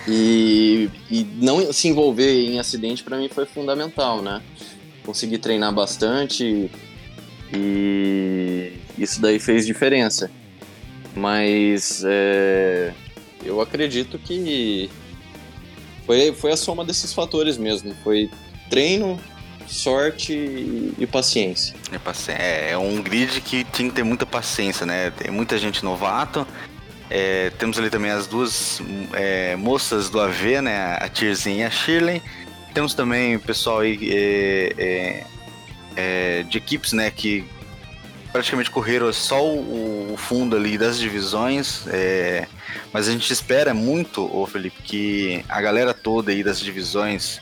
E, 0.08 0.90
e 1.12 1.28
não 1.40 1.72
se 1.72 1.88
envolver 1.90 2.44
em 2.44 2.58
acidente, 2.58 3.04
para 3.04 3.18
mim, 3.18 3.30
foi 3.30 3.46
fundamental, 3.46 4.20
né? 4.24 4.42
Consegui 5.06 5.38
treinar 5.38 5.72
bastante 5.72 6.72
e 7.54 8.74
isso 8.98 9.22
daí 9.22 9.40
fez 9.40 9.66
diferença. 9.66 10.30
Mas 11.16 12.04
é, 12.06 12.94
eu 13.44 13.60
acredito 13.62 14.20
que 14.20 14.90
foi, 16.06 16.34
foi 16.34 16.52
a 16.52 16.58
soma 16.58 16.86
desses 16.86 17.14
fatores 17.14 17.58
mesmo. 17.58 17.94
Foi 18.04 18.30
treino, 18.70 19.20
sorte 19.68 20.34
e, 20.34 21.08
paciência. 21.08 21.76
É, 22.42 22.72
é 22.72 22.78
um 22.78 23.02
grid 23.02 23.42
que 23.42 23.64
tinha 23.64 23.90
que 23.90 23.96
ter 23.96 24.04
muita 24.04 24.26
paciência, 24.26 24.86
né? 24.86 25.12
Tem 25.12 25.32
muita 25.32 25.58
gente 25.58 25.84
novato. 25.84 26.46
É, 27.10 27.50
temos 27.58 27.80
ali 27.80 27.90
também 27.90 28.12
as 28.12 28.28
duas 28.28 28.82
é, 29.14 29.56
moças 29.56 30.10
do 30.10 30.20
AV, 30.20 30.62
né? 30.62 30.98
A 31.00 31.10
Tirzinha 31.10 31.64
e 31.64 31.68
a 31.68 31.72
Shirley. 31.72 32.22
Temos 32.74 32.94
também 32.94 33.36
o 33.36 33.40
pessoal 33.40 33.80
aí 33.80 33.98
é, 36.00 36.44
de 36.44 36.58
equipes, 36.58 36.94
né? 36.94 37.12
Que 37.12 37.46
praticamente 38.32 38.72
correram 38.72 39.12
só 39.12 39.44
o, 39.44 40.14
o 40.14 40.18
fundo 40.18 40.56
ali 40.56 40.78
das 40.78 41.00
divisões, 41.00 41.86
é, 41.88 42.48
mas 42.94 43.08
a 43.08 43.12
gente 43.12 43.32
espera 43.34 43.74
muito, 43.74 44.24
ô 44.36 44.46
Felipe, 44.46 44.82
que 44.84 45.44
a 45.50 45.60
galera 45.62 45.94
toda 45.94 46.32
aí 46.32 46.44
das 46.44 46.60
divisões 46.60 47.42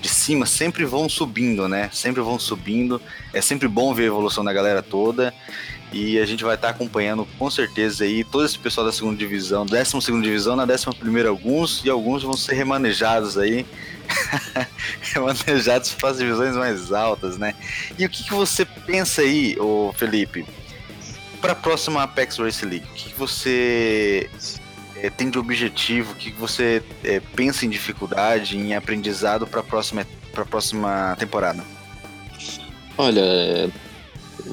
de 0.00 0.08
cima 0.08 0.46
sempre 0.46 0.84
vão 0.84 1.08
subindo, 1.08 1.68
né? 1.68 1.90
Sempre 1.92 2.22
vão 2.22 2.38
subindo. 2.38 3.00
É 3.34 3.42
sempre 3.42 3.68
bom 3.68 3.92
ver 3.92 4.04
a 4.04 4.06
evolução 4.06 4.42
da 4.42 4.52
galera 4.52 4.82
toda. 4.82 5.34
E 5.92 6.18
a 6.18 6.26
gente 6.26 6.44
vai 6.44 6.54
estar 6.54 6.68
tá 6.68 6.74
acompanhando 6.74 7.26
com 7.38 7.50
certeza 7.50 8.04
aí 8.04 8.22
todo 8.22 8.44
esse 8.44 8.58
pessoal 8.58 8.86
da 8.86 8.92
segunda 8.92 9.16
divisão, 9.16 9.66
décima 9.66 10.00
segunda 10.00 10.24
divisão, 10.24 10.54
na 10.54 10.64
décima 10.64 10.94
primeira 10.94 11.28
alguns, 11.28 11.84
e 11.84 11.90
alguns 11.90 12.22
vão 12.22 12.34
ser 12.34 12.54
remanejados 12.54 13.36
aí 13.36 13.66
manejados 15.16 15.92
para 15.94 16.10
as 16.10 16.18
divisões 16.18 16.54
mais 16.54 16.92
altas, 16.92 17.36
né? 17.38 17.54
E 17.98 18.06
o 18.06 18.08
que, 18.08 18.24
que 18.24 18.32
você 18.32 18.64
pensa 18.64 19.22
aí, 19.22 19.56
ô 19.58 19.92
Felipe, 19.96 20.46
para 21.40 21.52
a 21.52 21.56
próxima 21.56 22.02
Apex 22.02 22.38
Race 22.38 22.64
League? 22.64 22.86
O 22.90 22.94
que, 22.94 23.10
que 23.10 23.18
você 23.18 24.30
é, 24.96 25.10
tem 25.10 25.30
de 25.30 25.38
objetivo? 25.38 26.12
O 26.12 26.14
que, 26.14 26.30
que 26.30 26.38
você 26.38 26.82
é, 27.02 27.20
pensa 27.34 27.66
em 27.66 27.68
dificuldade, 27.68 28.56
em 28.56 28.74
aprendizado 28.74 29.46
para 29.46 29.60
a 29.60 29.64
próxima, 29.64 30.06
próxima 30.32 31.16
temporada? 31.18 31.64
Olha, 32.96 33.70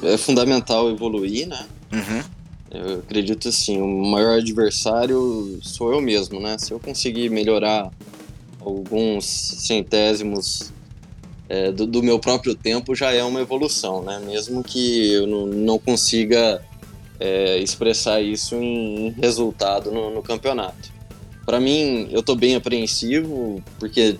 é, 0.02 0.16
fundamental 0.16 0.90
evoluir, 0.90 1.46
né? 1.46 1.66
Uhum. 1.92 2.22
Eu 2.70 2.98
acredito 2.98 3.48
assim, 3.48 3.80
o 3.80 3.86
maior 3.86 4.38
adversário 4.38 5.58
sou 5.62 5.92
eu 5.92 6.00
mesmo, 6.00 6.38
né? 6.40 6.56
Se 6.58 6.72
eu 6.72 6.78
conseguir 6.78 7.30
melhorar 7.30 7.90
alguns 8.60 9.24
centésimos 9.24 10.70
é, 11.48 11.72
do, 11.72 11.86
do, 11.86 12.02
meu 12.02 12.18
próprio 12.18 12.54
tempo 12.54 12.94
já 12.94 13.12
é 13.12 13.24
uma 13.24 13.40
evolução, 13.40 14.02
né? 14.02 14.20
Mesmo 14.24 14.62
que 14.62 15.12
eu 15.12 15.26
não, 15.26 15.46
não 15.46 15.78
consiga 15.78 16.62
é, 17.18 17.58
expressar 17.58 18.20
isso 18.20 18.54
em, 18.56 19.10
resultado 19.18 19.90
no, 19.90 20.10
no 20.10 20.22
campeonato. 20.22 20.92
Para 21.46 21.58
mim, 21.58 22.08
eu 22.10 22.20
estou 22.20 22.36
bem 22.36 22.54
apreensivo 22.54 23.62
porque 23.78 24.18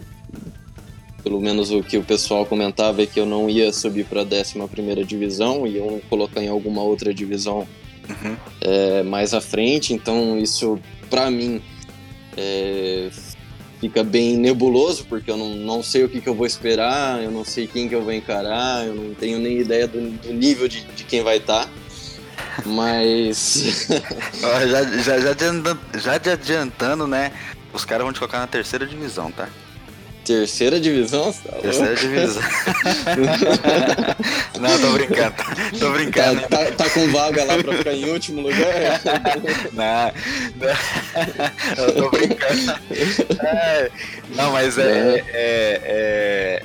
pelo 1.29 1.43
menos 1.43 1.71
o 1.71 1.83
que 1.83 1.99
o 1.99 2.03
pessoal 2.03 2.47
comentava 2.47 3.03
é 3.03 3.07
que 3.07 3.21
eu 3.21 3.27
não 3.27 3.51
ia 3.51 3.71
subir 3.71 4.07
para 4.07 4.23
a 4.23 4.25
11 4.25 5.05
divisão, 5.05 5.67
iam 5.67 6.01
colocar 6.09 6.43
em 6.43 6.49
alguma 6.49 6.83
outra 6.83 7.13
divisão 7.13 7.69
Uhum. 8.09 8.35
é, 8.63 9.03
mais 9.03 9.35
à 9.35 9.41
frente, 9.43 9.93
então 9.93 10.39
isso 10.39 10.81
para 11.11 11.31
mim 11.31 11.61
é, 12.35 13.11
fica 13.79 14.03
bem 14.03 14.39
nebuloso, 14.39 15.05
porque 15.05 15.31
eu 15.31 15.37
não, 15.37 15.51
não 15.51 15.83
sei 15.83 16.05
o 16.05 16.09
que, 16.09 16.23
que 16.23 16.29
eu 16.31 16.35
vou 16.35 16.47
esperar, 16.47 17.23
eu 17.23 17.31
não 17.31 17.45
sei 17.45 17.67
quem 17.67 17.87
que 17.87 17.95
eu 17.95 18.01
vou 18.01 18.15
encarar, 18.15 18.87
eu 18.87 18.95
não 18.95 19.13
tenho 19.13 19.39
nem 19.39 19.59
ideia 19.59 19.87
do, 19.87 20.01
do 20.11 20.33
nível 20.33 20.67
de, 20.67 20.81
de 20.85 21.05
quem 21.05 21.23
vai 21.23 21.37
estar. 21.37 21.69
Mas. 22.65 23.87
Ó, 24.43 24.67
já, 24.67 24.85
já, 24.85 25.21
já, 25.21 25.31
adiantando, 25.33 25.79
já 25.99 26.17
de 26.17 26.31
adiantando, 26.31 27.07
né? 27.07 27.31
Os 27.75 27.85
caras 27.85 28.05
vão 28.05 28.13
te 28.15 28.19
colocar 28.19 28.39
na 28.39 28.47
terceira 28.47 28.87
divisão, 28.87 29.31
tá? 29.31 29.51
Terceira 30.29 30.79
divisão? 30.79 31.33
Tá 31.33 31.53
terceira 31.57 31.95
divisão. 31.97 32.43
não, 34.61 34.79
tô 34.79 34.93
brincando. 34.93 35.35
Tô 35.79 35.87
Tá, 35.87 35.91
brincando. 35.93 36.41
tá, 36.49 36.71
tá 36.73 36.91
com 36.91 37.11
vaga 37.11 37.45
lá 37.45 37.57
pra 37.57 37.73
ficar 37.79 37.95
em 37.95 38.05
último 38.11 38.43
lugar? 38.43 39.01
Não, 39.73 40.13
não, 41.77 41.85
eu 41.87 41.95
tô 41.95 42.11
brincando. 42.11 42.75
É, 43.41 43.91
não, 44.37 44.53
mas 44.53 44.77
é, 44.77 45.25
é, 45.33 46.63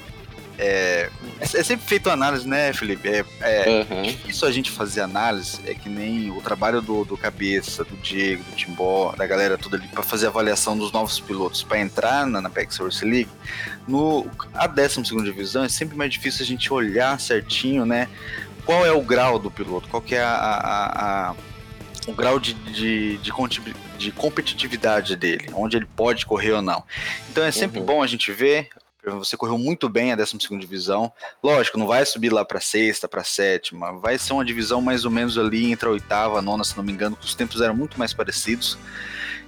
é, 0.60 1.10
é, 1.40 1.44
é 1.44 1.64
sempre 1.64 1.86
feito 1.86 2.10
análise, 2.10 2.48
né, 2.48 2.72
Felipe? 2.74 3.08
É, 3.10 3.26
é 3.42 3.82
Aham. 3.82 4.02
difícil 4.04 4.48
a 4.48 4.52
gente 4.52 4.72
fazer 4.72 5.02
análise, 5.02 5.60
é 5.66 5.74
que 5.74 5.90
nem 5.90 6.32
o 6.32 6.42
trabalho 6.42 6.82
do, 6.82 7.04
do 7.06 7.18
Cabeça, 7.18 7.84
do 7.84 7.96
Diego, 7.98 8.44
do 8.44 8.56
Timbó, 8.56 9.14
da 9.16 9.26
galera 9.28 9.58
toda 9.58 9.78
ali, 9.78 9.88
pra 9.88 10.04
fazer 10.04 10.28
avaliação 10.28 10.78
dos 10.78 10.92
novos 10.92 11.20
pilotos, 11.20 11.64
pra 11.64 11.80
entrar 11.80 12.26
na, 12.26 12.42
na 12.42 12.50
PEX 12.50 12.78
Force 12.78 13.04
League. 13.04 13.30
No, 13.88 14.26
a 14.54 14.68
12 14.68 15.02
divisão 15.24 15.64
é 15.64 15.70
sempre 15.70 15.96
mais 15.98 16.12
difícil 16.12 16.44
a 16.44 16.48
gente 16.48 16.72
olhar 16.74 17.20
certinho, 17.20 17.86
né? 17.86 18.08
Qual 18.66 18.86
é 18.86 18.92
o 18.92 19.02
grau 19.02 19.38
do 19.38 19.52
piloto, 19.52 19.90
qual 19.90 20.02
que 20.02 20.16
é 20.16 20.22
a, 20.24 20.30
a- 20.36 21.30
a- 21.32 21.36
o 22.08 22.14
grau 22.14 22.38
de, 22.40 22.54
de, 22.54 23.18
de, 23.20 23.32
de 23.98 24.12
competitividade 24.12 25.16
dele, 25.16 25.50
onde 25.54 25.78
ele 25.78 25.86
pode 25.86 26.26
correr 26.26 26.52
ou 26.52 26.62
não. 26.62 26.84
Então 27.30 27.44
é 27.44 27.52
sempre 27.52 27.80
Uhum. 27.80 27.86
bom 27.86 28.04
a 28.04 28.08
gente 28.08 28.32
ver. 28.32 28.68
Você 29.06 29.36
correu 29.36 29.58
muito 29.58 29.90
bem 29.90 30.12
a 30.12 30.16
12 30.16 30.38
divisão. 30.60 31.12
Lógico, 31.44 31.78
não 31.78 31.88
vai 31.88 32.06
subir 32.06 32.32
lá 32.32 32.46
para 32.46 32.60
sexta, 32.62 33.08
para 33.08 33.24
sétima. 33.24 33.92
Vai 34.00 34.18
ser 34.18 34.34
uma 34.34 34.46
divisão 34.46 34.82
mais 34.82 35.04
ou 35.04 35.12
menos 35.12 35.38
ali 35.38 35.72
entre 35.72 35.88
a 35.88 35.92
oitava, 35.92 36.40
a 36.40 36.42
nona, 36.42 36.64
se 36.64 36.76
não 36.78 36.84
me 36.84 36.92
engano, 36.92 37.16
que 37.16 37.26
os 37.26 37.36
tempos 37.36 37.62
eram 37.62 37.76
muito 37.76 38.00
mais 38.00 38.14
parecidos. 38.14 38.78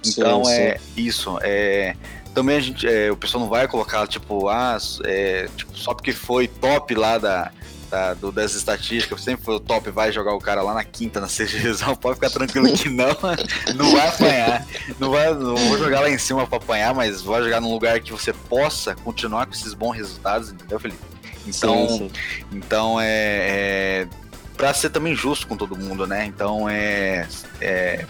Então 0.04 0.44
Sim, 0.44 0.52
é 0.52 0.80
isso. 0.96 1.38
É, 1.42 1.96
também 2.34 2.56
a 2.56 2.60
gente, 2.60 2.86
é, 2.86 3.10
o 3.10 3.16
pessoal 3.16 3.42
não 3.42 3.48
vai 3.48 3.66
colocar 3.66 4.06
tipo, 4.06 4.48
ah, 4.48 4.76
é, 5.04 5.48
tipo, 5.56 5.76
só 5.76 5.94
porque 5.94 6.12
foi 6.12 6.46
top 6.46 6.94
lá 6.94 7.16
da, 7.16 7.50
da- 7.90 8.14
do, 8.14 8.30
das 8.32 8.54
estatísticas, 8.54 9.22
sempre 9.22 9.44
foi 9.44 9.56
o 9.56 9.60
top, 9.60 9.90
vai 9.90 10.12
jogar 10.12 10.34
o 10.34 10.38
cara 10.38 10.62
lá 10.62 10.74
na 10.74 10.84
quinta, 10.84 11.20
na 11.20 11.28
sexta 11.28 11.56
divisão. 11.56 11.94
Pode 11.96 12.16
ficar 12.16 12.30
tranquilo 12.30 12.72
que 12.72 12.88
não, 12.88 13.08
não 13.76 13.90
vai 13.92 14.08
apanhar. 14.08 14.66
Não, 14.98 15.10
vai, 15.10 15.32
não 15.34 15.56
vou 15.56 15.78
jogar 15.78 16.00
lá 16.00 16.10
em 16.10 16.18
cima 16.18 16.46
para 16.46 16.58
apanhar, 16.58 16.94
mas 16.94 17.22
vai 17.22 17.42
jogar 17.42 17.60
num 17.60 17.70
lugar 17.70 18.00
que 18.00 18.12
você 18.12 18.32
possa 18.32 18.94
continuar 18.94 19.46
com 19.46 19.52
esses 19.52 19.74
bons 19.74 19.92
resultados, 19.96 20.50
entendeu, 20.50 20.78
Felipe? 20.78 21.00
Então, 21.46 21.88
Sim, 21.88 21.98
sim. 21.98 22.10
então 22.52 23.00
é, 23.00 23.06
é 23.06 24.08
para 24.56 24.72
ser 24.74 24.90
também 24.90 25.14
justo 25.14 25.46
com 25.46 25.56
todo 25.56 25.76
mundo, 25.76 26.06
né? 26.06 26.24
Então 26.26 26.68
é, 26.68 27.28
é 27.60 28.04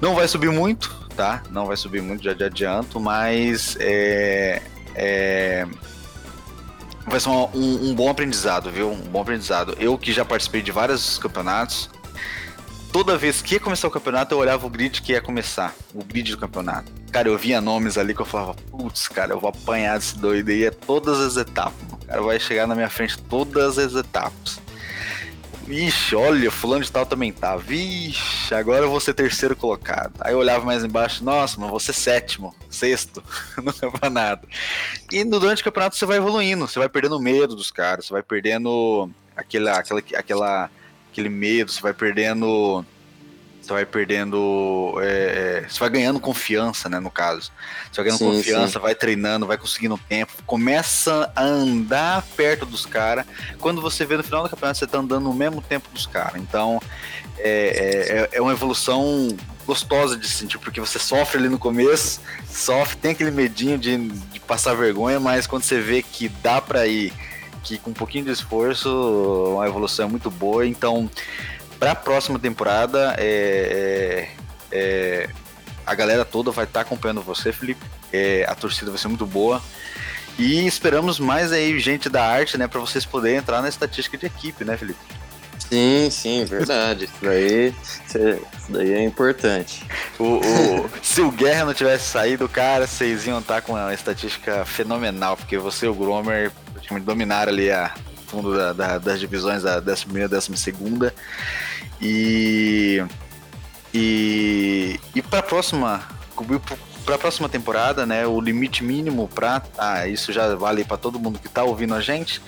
não 0.00 0.14
vai 0.14 0.26
subir 0.28 0.50
muito, 0.50 1.08
tá? 1.16 1.42
Não 1.50 1.66
vai 1.66 1.76
subir 1.76 2.00
muito, 2.02 2.24
já 2.24 2.32
de 2.32 2.44
adianto, 2.44 2.98
mas 3.00 3.76
é, 3.80 4.62
é, 4.94 5.66
vai 7.06 7.20
ser 7.20 7.28
um, 7.28 7.44
um- 7.54 7.90
um 7.90 7.94
bom 7.94 8.08
aprendizado, 8.10 8.70
viu? 8.70 8.90
Um 8.92 9.00
bom 9.00 9.20
aprendizado. 9.22 9.76
Eu 9.78 9.96
que 9.98 10.12
já 10.12 10.24
participei 10.24 10.62
de 10.62 10.70
vários 10.72 11.18
campeonatos, 11.18 11.90
toda 12.92 13.16
vez 13.16 13.42
que 13.42 13.54
ia 13.54 13.60
começar 13.60 13.88
o 13.88 13.90
campeonato, 13.90 14.34
eu 14.34 14.38
olhava 14.38 14.66
o 14.66 14.70
grid 14.70 15.00
que 15.02 15.12
ia 15.12 15.20
começar, 15.20 15.74
o 15.94 16.02
grid 16.04 16.30
do 16.32 16.38
campeonato. 16.38 16.90
Cara, 17.10 17.28
eu 17.28 17.38
via 17.38 17.60
nomes 17.60 17.96
ali 17.98 18.14
que 18.14 18.20
eu 18.20 18.26
falava, 18.26 18.54
putz, 18.70 19.06
cara, 19.08 19.32
eu 19.34 19.40
vou 19.40 19.50
apanhar 19.50 19.98
desse 19.98 20.18
doido 20.18 20.48
aí, 20.50 20.64
é 20.64 20.70
todas 20.70 21.20
as 21.20 21.36
etapas. 21.36 21.74
O 21.92 22.06
cara 22.06 22.22
vai 22.22 22.40
chegar 22.40 22.66
na 22.66 22.74
minha 22.74 22.90
frente 22.90 23.16
todas 23.18 23.78
as 23.78 23.94
etapas. 23.94 24.60
Vixe, 25.66 26.14
olha, 26.14 26.50
fulano 26.50 26.84
de 26.84 26.92
tal 26.92 27.06
também 27.06 27.32
tá. 27.32 27.56
Vixe, 27.56 28.54
agora 28.54 28.84
eu 28.84 28.90
vou 28.90 29.00
ser 29.00 29.14
terceiro 29.14 29.56
colocado. 29.56 30.12
Aí 30.20 30.34
eu 30.34 30.38
olhava 30.38 30.64
mais 30.64 30.84
embaixo, 30.84 31.24
nossa, 31.24 31.58
mas 31.58 31.70
vou 31.70 31.80
ser 31.80 31.94
sétimo, 31.94 32.54
sexto 32.68 33.22
no 33.62 33.72
campeonato. 33.72 34.46
E 35.10 35.24
durante 35.24 35.62
o 35.62 35.64
campeonato 35.64 35.96
você 35.96 36.04
vai 36.04 36.18
evoluindo, 36.18 36.68
você 36.68 36.78
vai 36.78 36.88
perdendo 36.88 37.18
medo 37.18 37.56
dos 37.56 37.70
caras, 37.70 38.06
você 38.06 38.12
vai 38.12 38.22
perdendo 38.22 39.10
aquela, 39.34 39.78
aquela, 39.78 40.02
aquela, 40.14 40.70
aquele 41.10 41.28
medo, 41.30 41.72
você 41.72 41.80
vai 41.80 41.94
perdendo. 41.94 42.84
Você 43.64 43.72
vai 43.72 43.86
perdendo. 43.86 44.94
é, 45.00 45.62
é, 45.64 45.68
você 45.68 45.80
vai 45.80 45.88
ganhando 45.88 46.20
confiança, 46.20 46.86
né? 46.88 47.00
No 47.00 47.10
caso. 47.10 47.50
Você 47.90 47.96
vai 47.96 48.04
ganhando 48.04 48.18
Sim, 48.18 48.24
confiança, 48.26 48.78
vai 48.78 48.94
treinando, 48.94 49.46
vai 49.46 49.56
conseguindo 49.56 49.98
tempo, 50.06 50.32
começa 50.44 51.32
a 51.34 51.42
andar 51.42 52.22
perto 52.36 52.66
dos 52.66 52.84
caras. 52.84 53.24
Quando 53.58 53.80
você 53.80 54.04
vê 54.04 54.18
no 54.18 54.22
final 54.22 54.42
do 54.42 54.50
campeonato, 54.50 54.78
você 54.78 54.86
tá 54.86 54.98
andando 54.98 55.24
no 55.24 55.32
mesmo 55.32 55.62
tempo 55.62 55.88
dos 55.90 56.04
caras. 56.04 56.40
Então, 56.42 56.78
é, 57.38 58.28
é, 58.32 58.36
é 58.36 58.42
uma 58.42 58.52
evolução 58.52 59.34
gostosa 59.66 60.14
de 60.14 60.28
sentir, 60.28 60.58
porque 60.58 60.78
você 60.78 60.98
sofre 60.98 61.38
ali 61.38 61.48
no 61.48 61.58
começo, 61.58 62.20
sofre, 62.46 62.98
tem 62.98 63.12
aquele 63.12 63.30
medinho 63.30 63.78
de, 63.78 63.96
de 63.96 64.40
passar 64.40 64.74
vergonha, 64.74 65.18
mas 65.18 65.46
quando 65.46 65.62
você 65.62 65.80
vê 65.80 66.02
que 66.02 66.28
dá 66.28 66.60
pra 66.60 66.86
ir, 66.86 67.14
que 67.62 67.78
com 67.78 67.90
um 67.90 67.94
pouquinho 67.94 68.26
de 68.26 68.30
esforço, 68.30 69.58
a 69.62 69.66
evolução 69.66 70.06
é 70.06 70.08
muito 70.08 70.30
boa. 70.30 70.66
Então, 70.66 71.08
para 71.78 71.92
a 71.92 71.94
próxima 71.94 72.38
temporada, 72.38 73.14
é, 73.18 74.28
é, 74.72 74.76
é, 74.76 75.28
a 75.86 75.94
galera 75.94 76.24
toda 76.24 76.50
vai 76.50 76.64
estar 76.64 76.80
acompanhando 76.82 77.22
você, 77.22 77.52
Felipe. 77.52 77.84
É, 78.12 78.44
a 78.48 78.54
torcida 78.54 78.90
vai 78.90 78.98
ser 78.98 79.08
muito 79.08 79.26
boa. 79.26 79.60
E 80.38 80.66
esperamos 80.66 81.18
mais 81.20 81.52
aí 81.52 81.78
gente 81.78 82.08
da 82.08 82.24
arte, 82.24 82.58
né, 82.58 82.66
para 82.66 82.80
vocês 82.80 83.04
poderem 83.04 83.38
entrar 83.38 83.62
na 83.62 83.68
estatística 83.68 84.16
de 84.16 84.26
equipe, 84.26 84.64
né, 84.64 84.76
Felipe? 84.76 84.98
Sim, 85.68 86.08
sim, 86.10 86.44
verdade. 86.44 87.04
Isso 87.04 87.14
daí, 87.22 87.74
isso 88.08 88.72
daí 88.72 88.92
é 88.92 89.04
importante. 89.04 89.84
O, 90.18 90.24
o- 90.40 90.90
se 91.02 91.20
o 91.20 91.30
Guerra 91.30 91.64
não 91.66 91.74
tivesse 91.74 92.08
saído, 92.08 92.48
cara, 92.48 92.86
vocês 92.86 93.26
iam 93.26 93.38
estar 93.38 93.62
com 93.62 93.72
uma 93.74 93.94
estatística 93.94 94.64
fenomenal, 94.64 95.36
porque 95.36 95.56
você 95.56 95.86
e 95.86 95.88
o 95.88 95.94
Gromer 95.94 96.50
praticamente 96.72 97.06
dominaram 97.06 97.52
ali 97.52 97.70
a 97.70 97.94
fundo 98.26 98.56
da- 98.56 98.72
da- 98.72 98.98
das 98.98 99.20
divisões 99.20 99.62
da 99.62 99.78
11 99.78 100.06
e 100.16 100.28
12 100.28 100.76
e 102.04 103.04
e 103.94 105.00
e 105.14 105.22
para 105.22 105.42
próxima 105.42 106.06
para 107.04 107.16
a 107.16 107.18
próxima 107.18 107.48
temporada, 107.48 108.06
né, 108.06 108.26
o 108.26 108.40
limite 108.40 108.82
mínimo 108.82 109.28
para 109.28 109.62
ah, 109.76 110.06
isso 110.08 110.32
já 110.32 110.54
vale 110.54 110.84
para 110.84 110.96
todo 110.96 111.18
mundo 111.18 111.38
que 111.38 111.48
tá 111.48 111.62
ouvindo 111.62 111.94
a 111.94 112.00
gente. 112.00 112.40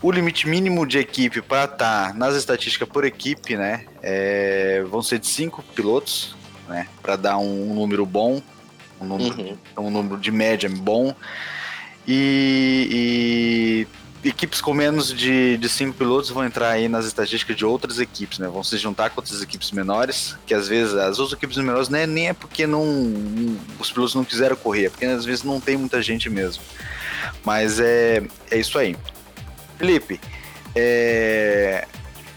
O 0.00 0.12
limite 0.12 0.46
mínimo 0.46 0.86
de 0.86 0.98
equipe 0.98 1.42
para 1.42 1.64
estar 1.64 2.14
nas 2.14 2.36
estatísticas 2.36 2.88
por 2.88 3.04
equipe, 3.04 3.56
né, 3.56 3.84
é, 4.02 4.84
vão 4.88 5.02
ser 5.02 5.18
de 5.18 5.26
cinco 5.26 5.62
pilotos, 5.74 6.36
né, 6.68 6.86
para 7.02 7.16
dar 7.16 7.38
um, 7.38 7.74
número 7.74 8.06
bom, 8.06 8.40
um 9.00 9.06
número, 9.06 9.40
Uhum. 9.40 9.56
um 9.78 9.90
número 9.90 10.18
de 10.18 10.30
média 10.30 10.68
bom. 10.68 11.14
E, 12.06 12.88
e 12.90 13.97
equipes 14.24 14.60
com 14.60 14.74
menos 14.74 15.12
de, 15.12 15.56
de 15.56 15.68
cinco 15.68 15.96
pilotos 15.96 16.30
vão 16.30 16.44
entrar 16.44 16.70
aí 16.70 16.88
nas 16.88 17.06
estatísticas 17.06 17.56
de 17.56 17.64
outras 17.64 17.98
equipes, 17.98 18.38
né? 18.38 18.48
Vão 18.48 18.64
se 18.64 18.76
juntar 18.76 19.10
com 19.10 19.20
outras 19.20 19.42
equipes 19.42 19.70
menores, 19.70 20.36
que 20.46 20.54
às 20.54 20.68
vezes 20.68 20.94
as 20.94 21.18
outras 21.18 21.36
equipes 21.38 21.56
menores 21.56 21.88
né, 21.88 22.06
nem 22.06 22.28
é 22.28 22.32
porque 22.32 22.66
não, 22.66 22.82
os 23.78 23.90
pilotos 23.90 24.14
não 24.14 24.24
quiseram 24.24 24.56
correr, 24.56 24.86
é 24.86 24.90
porque 24.90 25.04
às 25.04 25.24
vezes 25.24 25.44
não 25.44 25.60
tem 25.60 25.76
muita 25.76 26.02
gente 26.02 26.28
mesmo. 26.28 26.62
Mas 27.44 27.78
é, 27.78 28.22
é 28.50 28.58
isso 28.58 28.78
aí. 28.78 28.96
Felipe, 29.78 30.20
é, 30.74 31.86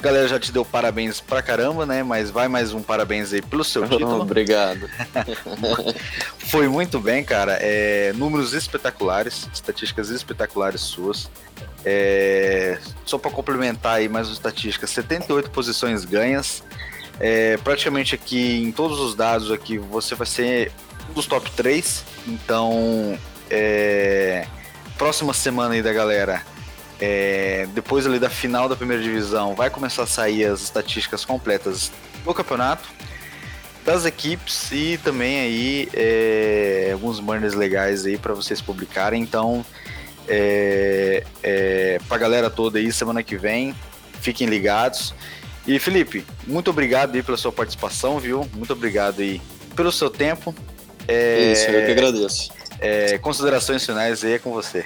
a 0.01 0.03
galera 0.03 0.27
já 0.27 0.39
te 0.39 0.51
deu 0.51 0.65
parabéns 0.65 1.21
pra 1.21 1.43
caramba, 1.43 1.85
né? 1.85 2.01
Mas 2.01 2.31
vai 2.31 2.47
mais 2.47 2.73
um 2.73 2.81
parabéns 2.81 3.31
aí 3.31 3.41
pelo 3.41 3.63
seu 3.63 3.83
título. 3.87 4.21
Obrigado. 4.21 4.89
Foi 6.49 6.67
muito 6.67 6.99
bem, 6.99 7.23
cara. 7.23 7.59
É, 7.61 8.11
números 8.13 8.53
espetaculares, 8.53 9.47
estatísticas 9.53 10.09
espetaculares 10.09 10.81
suas. 10.81 11.29
É, 11.85 12.79
só 13.05 13.19
para 13.19 13.29
complementar 13.29 13.97
aí 13.97 14.09
mais 14.09 14.27
uma 14.27 14.33
estatística, 14.33 14.87
78 14.87 15.51
posições 15.51 16.03
ganhas. 16.03 16.63
É, 17.19 17.57
praticamente 17.57 18.15
aqui 18.15 18.63
em 18.63 18.71
todos 18.71 18.99
os 18.99 19.13
dados 19.13 19.51
aqui 19.51 19.77
você 19.77 20.15
vai 20.15 20.25
ser 20.25 20.71
um 21.11 21.13
dos 21.13 21.27
top 21.27 21.51
3. 21.51 22.03
Então, 22.27 23.19
é, 23.51 24.47
próxima 24.97 25.31
semana 25.31 25.75
aí 25.75 25.83
da 25.83 25.93
galera, 25.93 26.41
é, 27.01 27.67
depois 27.73 28.05
ali 28.05 28.19
da 28.19 28.29
final 28.29 28.69
da 28.69 28.75
primeira 28.75 29.01
divisão, 29.01 29.55
vai 29.55 29.69
começar 29.69 30.03
a 30.03 30.07
sair 30.07 30.45
as 30.45 30.61
estatísticas 30.61 31.25
completas 31.25 31.91
do 32.23 32.33
campeonato 32.33 32.87
das 33.83 34.05
equipes 34.05 34.71
e 34.71 34.99
também 35.03 35.39
aí 35.39 35.89
é, 35.93 36.91
alguns 36.93 37.19
banners 37.19 37.55
legais 37.55 38.05
aí 38.05 38.17
para 38.17 38.33
vocês 38.33 38.61
publicarem. 38.61 39.21
Então, 39.21 39.65
É, 40.27 41.23
é, 41.41 41.99
pra 42.07 42.17
galera 42.17 42.49
toda 42.49 42.77
aí, 42.77 42.91
semana 42.93 43.23
que 43.23 43.35
vem. 43.35 43.75
Fiquem 44.21 44.47
ligados. 44.47 45.13
E 45.67 45.79
Felipe, 45.79 46.23
muito 46.47 46.69
obrigado 46.69 47.15
aí 47.15 47.23
pela 47.23 47.37
sua 47.37 47.51
participação, 47.51 48.19
viu? 48.19 48.47
Muito 48.53 48.71
obrigado 48.71 49.19
aí 49.21 49.41
pelo 49.75 49.91
seu 49.91 50.09
tempo. 50.09 50.53
É, 51.07 51.51
Isso, 51.51 51.65
eu 51.65 51.85
que 51.85 51.91
agradeço. 51.91 52.51
É, 52.79 53.17
considerações 53.17 53.83
finais 53.85 54.23
aí 54.23 54.33
é 54.33 54.39
com 54.39 54.51
você. 54.51 54.85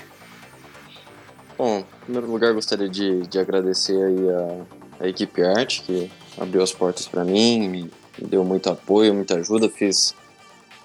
Bom, 1.58 1.80
em 1.80 2.04
primeiro 2.04 2.30
lugar 2.30 2.54
gostaria 2.54 2.90
de, 2.90 3.26
de 3.28 3.40
agradecer 3.40 3.96
aí 3.96 4.30
a, 4.30 5.06
a 5.06 5.08
equipe 5.08 5.42
arte 5.42 5.84
que 5.84 6.12
abriu 6.38 6.62
as 6.62 6.74
portas 6.74 7.08
para 7.08 7.24
mim, 7.24 7.70
me, 7.70 7.84
me, 8.20 8.28
deu 8.28 8.44
muito 8.44 8.70
apoio, 8.70 9.14
muita 9.14 9.36
ajuda, 9.36 9.70
fiz 9.70 10.14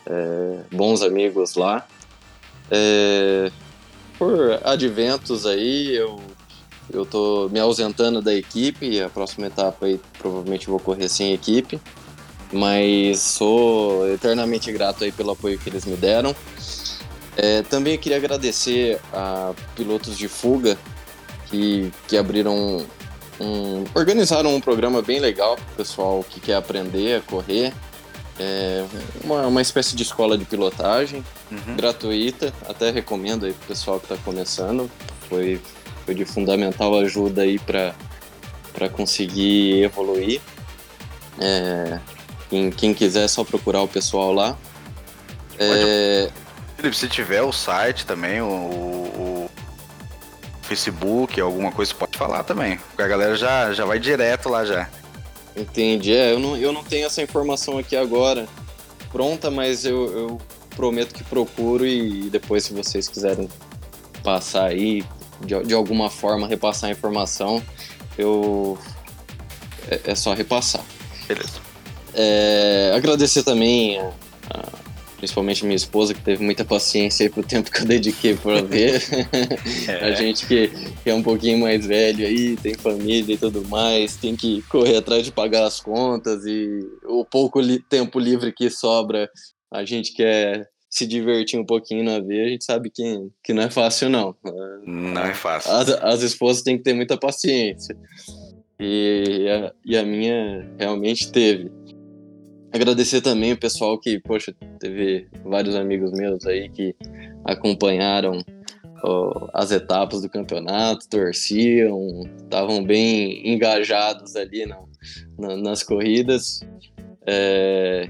é, 0.06 0.60
bons 0.70 1.02
amigos 1.02 1.56
lá. 1.56 1.84
É, 2.70 3.50
por 4.16 4.60
adventos 4.62 5.44
aí, 5.44 5.92
eu, 5.92 6.20
eu 6.92 7.04
tô 7.04 7.48
me 7.48 7.58
ausentando 7.58 8.22
da 8.22 8.32
equipe, 8.32 9.00
a 9.00 9.08
próxima 9.08 9.48
etapa 9.48 9.86
aí 9.86 10.00
provavelmente 10.18 10.68
vou 10.68 10.78
correr 10.78 11.08
sem 11.08 11.32
equipe, 11.32 11.80
mas 12.52 13.18
sou 13.18 14.08
eternamente 14.08 14.70
grato 14.70 15.02
aí 15.02 15.10
pelo 15.10 15.32
apoio 15.32 15.58
que 15.58 15.68
eles 15.68 15.84
me 15.84 15.96
deram. 15.96 16.34
É, 17.36 17.62
também 17.62 17.96
queria 17.96 18.18
agradecer 18.18 19.00
a 19.12 19.52
pilotos 19.74 20.16
de 20.18 20.28
fuga 20.28 20.76
que, 21.46 21.92
que 22.06 22.16
abriram 22.16 22.84
um, 23.40 23.84
organizaram 23.94 24.54
um 24.54 24.60
programa 24.60 25.00
bem 25.00 25.18
legal 25.18 25.56
para 25.56 25.64
o 25.72 25.76
pessoal 25.76 26.24
que 26.28 26.38
quer 26.40 26.56
aprender 26.56 27.16
a 27.16 27.20
correr. 27.20 27.72
É 28.38 28.84
uma, 29.22 29.46
uma 29.46 29.62
espécie 29.62 29.94
de 29.94 30.02
escola 30.02 30.36
de 30.36 30.44
pilotagem 30.44 31.24
uhum. 31.50 31.76
gratuita, 31.76 32.52
até 32.68 32.90
recomendo 32.90 33.44
aí 33.44 33.52
para 33.52 33.64
o 33.64 33.68
pessoal 33.68 33.98
que 33.98 34.06
está 34.12 34.16
começando. 34.24 34.90
Foi, 35.28 35.60
foi 36.04 36.14
de 36.14 36.24
fundamental 36.24 36.98
ajuda 36.98 37.42
aí 37.42 37.58
para 37.58 38.88
conseguir 38.92 39.82
evoluir. 39.82 40.40
É, 41.38 41.98
quem, 42.48 42.70
quem 42.70 42.94
quiser 42.94 43.24
é 43.24 43.28
só 43.28 43.44
procurar 43.44 43.82
o 43.82 43.88
pessoal 43.88 44.32
lá. 44.32 44.56
É, 45.58 46.30
Felipe, 46.80 46.96
se 46.96 47.08
tiver 47.08 47.42
o 47.42 47.52
site 47.52 48.06
também, 48.06 48.40
o, 48.40 48.46
o, 48.46 49.50
Facebook, 50.62 51.38
alguma 51.40 51.70
coisa, 51.70 51.92
pode 51.94 52.16
falar 52.16 52.42
também. 52.44 52.78
Porque 52.78 53.02
a 53.02 53.08
galera 53.08 53.36
já, 53.36 53.72
já 53.72 53.84
vai 53.84 53.98
direto 53.98 54.48
lá 54.48 54.64
já. 54.64 54.88
Entendi. 55.54 56.14
É, 56.14 56.32
eu 56.32 56.38
não, 56.38 56.56
eu 56.56 56.72
não 56.72 56.82
tenho 56.82 57.06
essa 57.06 57.20
informação 57.20 57.76
aqui 57.76 57.96
agora 57.96 58.48
pronta, 59.10 59.50
mas 59.50 59.84
eu, 59.84 60.06
eu 60.16 60.40
prometo 60.76 61.12
que 61.12 61.24
procuro 61.24 61.84
e 61.84 62.30
depois, 62.30 62.64
se 62.64 62.72
vocês 62.72 63.08
quiserem 63.08 63.48
passar 64.22 64.66
aí, 64.66 65.04
de, 65.44 65.60
de 65.64 65.74
alguma 65.74 66.08
forma, 66.08 66.46
repassar 66.46 66.88
a 66.88 66.92
informação, 66.92 67.62
eu. 68.16 68.78
É, 69.90 70.12
é 70.12 70.14
só 70.14 70.32
repassar. 70.32 70.84
Beleza. 71.26 71.60
É, 72.14 72.92
agradecer 72.94 73.42
também 73.42 73.98
a, 73.98 74.12
a 74.50 74.79
principalmente 75.20 75.64
minha 75.64 75.76
esposa, 75.76 76.14
que 76.14 76.22
teve 76.22 76.42
muita 76.42 76.64
paciência 76.64 77.24
aí 77.24 77.30
pro 77.30 77.42
tempo 77.42 77.70
que 77.70 77.82
eu 77.82 77.86
dediquei 77.86 78.34
para 78.34 78.62
ver. 78.62 79.00
É. 79.86 80.04
a 80.04 80.14
gente 80.14 80.46
que, 80.46 80.68
que, 81.02 81.10
é 81.10 81.14
um 81.14 81.22
pouquinho 81.22 81.58
mais 81.58 81.86
velho 81.86 82.26
aí, 82.26 82.56
tem 82.56 82.74
família 82.74 83.34
e 83.34 83.38
tudo 83.38 83.66
mais, 83.68 84.16
tem 84.16 84.34
que 84.34 84.62
correr 84.62 84.96
atrás 84.96 85.24
de 85.24 85.32
pagar 85.32 85.64
as 85.64 85.80
contas 85.80 86.44
e 86.46 86.80
o 87.04 87.24
pouco 87.24 87.60
li 87.60 87.78
tempo 87.78 88.18
livre 88.18 88.52
que 88.52 88.70
sobra, 88.70 89.28
a 89.72 89.84
gente 89.84 90.12
quer 90.12 90.68
se 90.88 91.06
divertir 91.06 91.58
um 91.58 91.64
pouquinho 91.64 92.04
na 92.04 92.18
ver, 92.18 92.46
a 92.46 92.48
gente 92.48 92.64
sabe 92.64 92.90
que, 92.90 93.02
que 93.44 93.52
não 93.52 93.62
é 93.62 93.70
fácil, 93.70 94.08
não. 94.08 94.34
Não 94.84 95.22
é 95.22 95.34
fácil. 95.34 95.70
As, 95.70 95.88
as 95.88 96.22
esposas 96.22 96.62
têm 96.62 96.76
que 96.76 96.84
ter 96.84 96.94
muita 96.94 97.16
paciência. 97.16 97.96
E 98.80 99.46
a, 99.48 99.72
e 99.84 99.96
a 99.96 100.02
minha 100.02 100.68
realmente 100.78 101.30
teve. 101.30 101.70
Agradecer 102.72 103.20
também 103.20 103.52
o 103.52 103.58
pessoal 103.58 103.98
que, 103.98 104.20
poxa, 104.20 104.54
teve 104.78 105.26
vários 105.44 105.74
amigos 105.74 106.12
meus 106.12 106.46
aí 106.46 106.68
que 106.68 106.94
acompanharam 107.44 108.44
ó, 109.02 109.48
as 109.52 109.72
etapas 109.72 110.22
do 110.22 110.28
campeonato, 110.28 111.08
torciam, 111.08 112.22
estavam 112.42 112.84
bem 112.84 113.52
engajados 113.52 114.36
ali 114.36 114.66
na, 114.66 114.78
na, 115.36 115.56
nas 115.56 115.82
corridas. 115.82 116.60
É, 117.26 118.08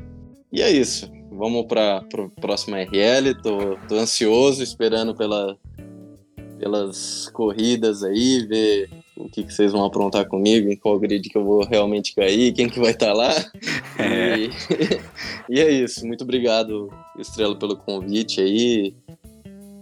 e 0.53 0.61
é 0.61 0.71
isso. 0.71 1.11
Vamos 1.31 1.65
para 1.67 1.99
a 1.99 2.41
próxima 2.41 2.79
RL. 2.83 3.35
Tô, 3.43 3.77
tô 3.89 3.95
ansioso, 3.95 4.63
esperando 4.63 5.15
pela, 5.15 5.57
pelas 6.59 7.31
corridas 7.33 8.03
aí, 8.03 8.47
ver 8.47 9.00
o 9.25 9.29
que, 9.29 9.45
que 9.45 9.53
vocês 9.53 9.73
vão 9.73 9.85
aprontar 9.85 10.27
comigo, 10.27 10.71
em 10.71 10.77
qual 10.77 10.99
grid 10.99 11.29
que 11.29 11.37
eu 11.37 11.45
vou 11.45 11.65
realmente 11.65 12.15
cair, 12.15 12.53
quem 12.53 12.69
que 12.69 12.81
vai 12.81 12.93
estar 12.93 13.07
tá 13.09 13.13
lá. 13.13 13.31
É. 13.99 14.39
E, 14.39 14.51
e, 15.57 15.61
é 15.61 15.71
isso. 15.71 16.07
Muito 16.07 16.25
obrigado, 16.25 16.91
Estrela, 17.19 17.55
pelo 17.55 17.77
convite 17.77 18.41
aí. 18.41 18.95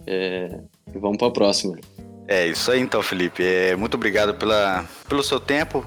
É, 0.05 0.59
e 0.92 0.98
vamos 0.98 1.18
para 1.18 1.29
a 1.29 1.31
próxima. 1.31 1.79
É 2.27 2.48
isso 2.48 2.70
aí 2.72 2.81
então, 2.81 3.03
Felipe. 3.03 3.44
É, 3.44 3.77
muito 3.77 3.94
obrigado 3.94 4.35
pela, 4.35 4.85
pelo 5.09 5.22
seu 5.22 5.38
tempo, 5.38 5.87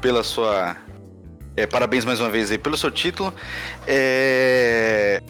pela 0.00 0.22
sua. 0.22 0.76
É, 1.56 1.66
parabéns 1.66 2.04
mais 2.04 2.20
uma 2.20 2.28
vez 2.28 2.50
aí 2.50 2.58
pelo 2.58 2.76
seu 2.76 2.90
título. 2.90 3.32
É, 3.86 5.22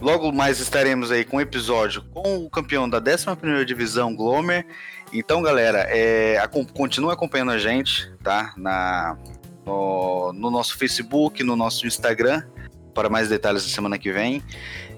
logo 0.00 0.32
mais 0.32 0.58
estaremos 0.58 1.10
aí 1.10 1.24
com 1.24 1.36
um 1.36 1.40
episódio 1.40 2.02
com 2.12 2.44
o 2.44 2.50
campeão 2.50 2.90
da 2.90 2.98
11 2.98 3.64
Divisão, 3.64 4.14
Glomer, 4.14 4.66
então, 5.12 5.42
galera, 5.42 5.86
é, 5.90 6.36
continue 6.72 7.12
acompanhando 7.12 7.50
a 7.50 7.58
gente, 7.58 8.10
tá? 8.22 8.54
Na, 8.56 9.16
no, 9.66 10.32
no, 10.32 10.50
nosso 10.50 10.76
Facebook, 10.78 11.42
no 11.42 11.54
nosso 11.54 11.86
Instagram, 11.86 12.42
para 12.94 13.08
mais 13.08 13.28
detalhes 13.28 13.62
da 13.62 13.68
semana 13.68 13.98
que 13.98 14.10
vem. 14.10 14.42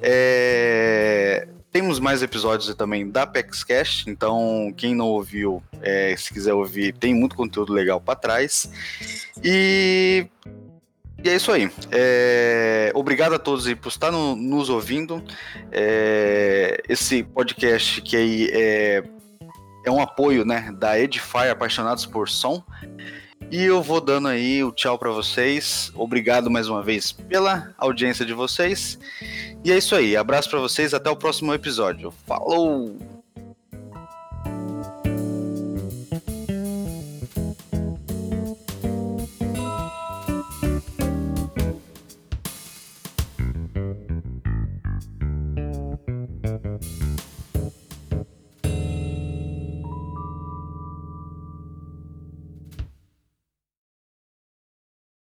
É, 0.01 1.49
temos 1.73 1.99
mais 1.99 2.23
episódios 2.23 2.73
também 2.77 3.11
da 3.11 3.27
PEXCast, 3.27 4.09
então 4.09 4.73
quem 4.77 4.95
não 4.95 5.09
ouviu, 5.09 5.61
é, 5.83 6.15
se 6.17 6.33
quiser 6.33 6.55
ouvir, 6.55 6.95
tem 6.95 7.13
muito 7.13 7.35
conteúdo 7.35 7.73
legal 7.73 8.01
para 8.01 8.15
trás. 8.15 8.71
E, 9.43 10.29
e, 11.25 11.29
é 11.29 11.35
isso 11.35 11.51
aí. 11.51 11.69
É, 11.91 12.93
obrigado 12.95 13.35
a 13.35 13.39
todos 13.41 13.73
por 13.75 13.89
estar 13.89 14.13
no, 14.13 14.37
nos 14.37 14.69
ouvindo. 14.69 15.21
É, 15.73 16.81
esse 16.89 17.25
podcast 17.25 18.01
que 18.03 18.17
aí 18.17 18.51
é 18.53 19.03
é 19.85 19.91
um 19.91 20.01
apoio, 20.01 20.45
né, 20.45 20.73
da 20.77 20.99
Edify 20.99 21.49
Apaixonados 21.51 22.07
por 22.07 22.29
Som. 22.29 22.63
E 23.51 23.63
eu 23.63 23.83
vou 23.83 24.01
dando 24.01 24.29
aí 24.29 24.65
o 24.65 24.73
tchau 24.73 24.99
para 24.99 25.11
vocês. 25.11 25.93
Obrigado 25.95 26.51
mais 26.51 26.69
uma 26.69 26.83
vez 26.83 27.13
pela 27.13 27.75
audiência 27.79 28.25
de 28.25 28.33
vocês. 28.33 28.99
E 29.63 29.71
é 29.71 29.77
isso 29.77 29.95
aí. 29.95 30.17
Abraço 30.17 30.51
para 30.51 30.59
vocês. 30.59 30.95
Até 30.95 31.11
o 31.11 31.17
próximo 31.17 31.53
episódio. 31.53 32.13
Falou! 32.27 33.14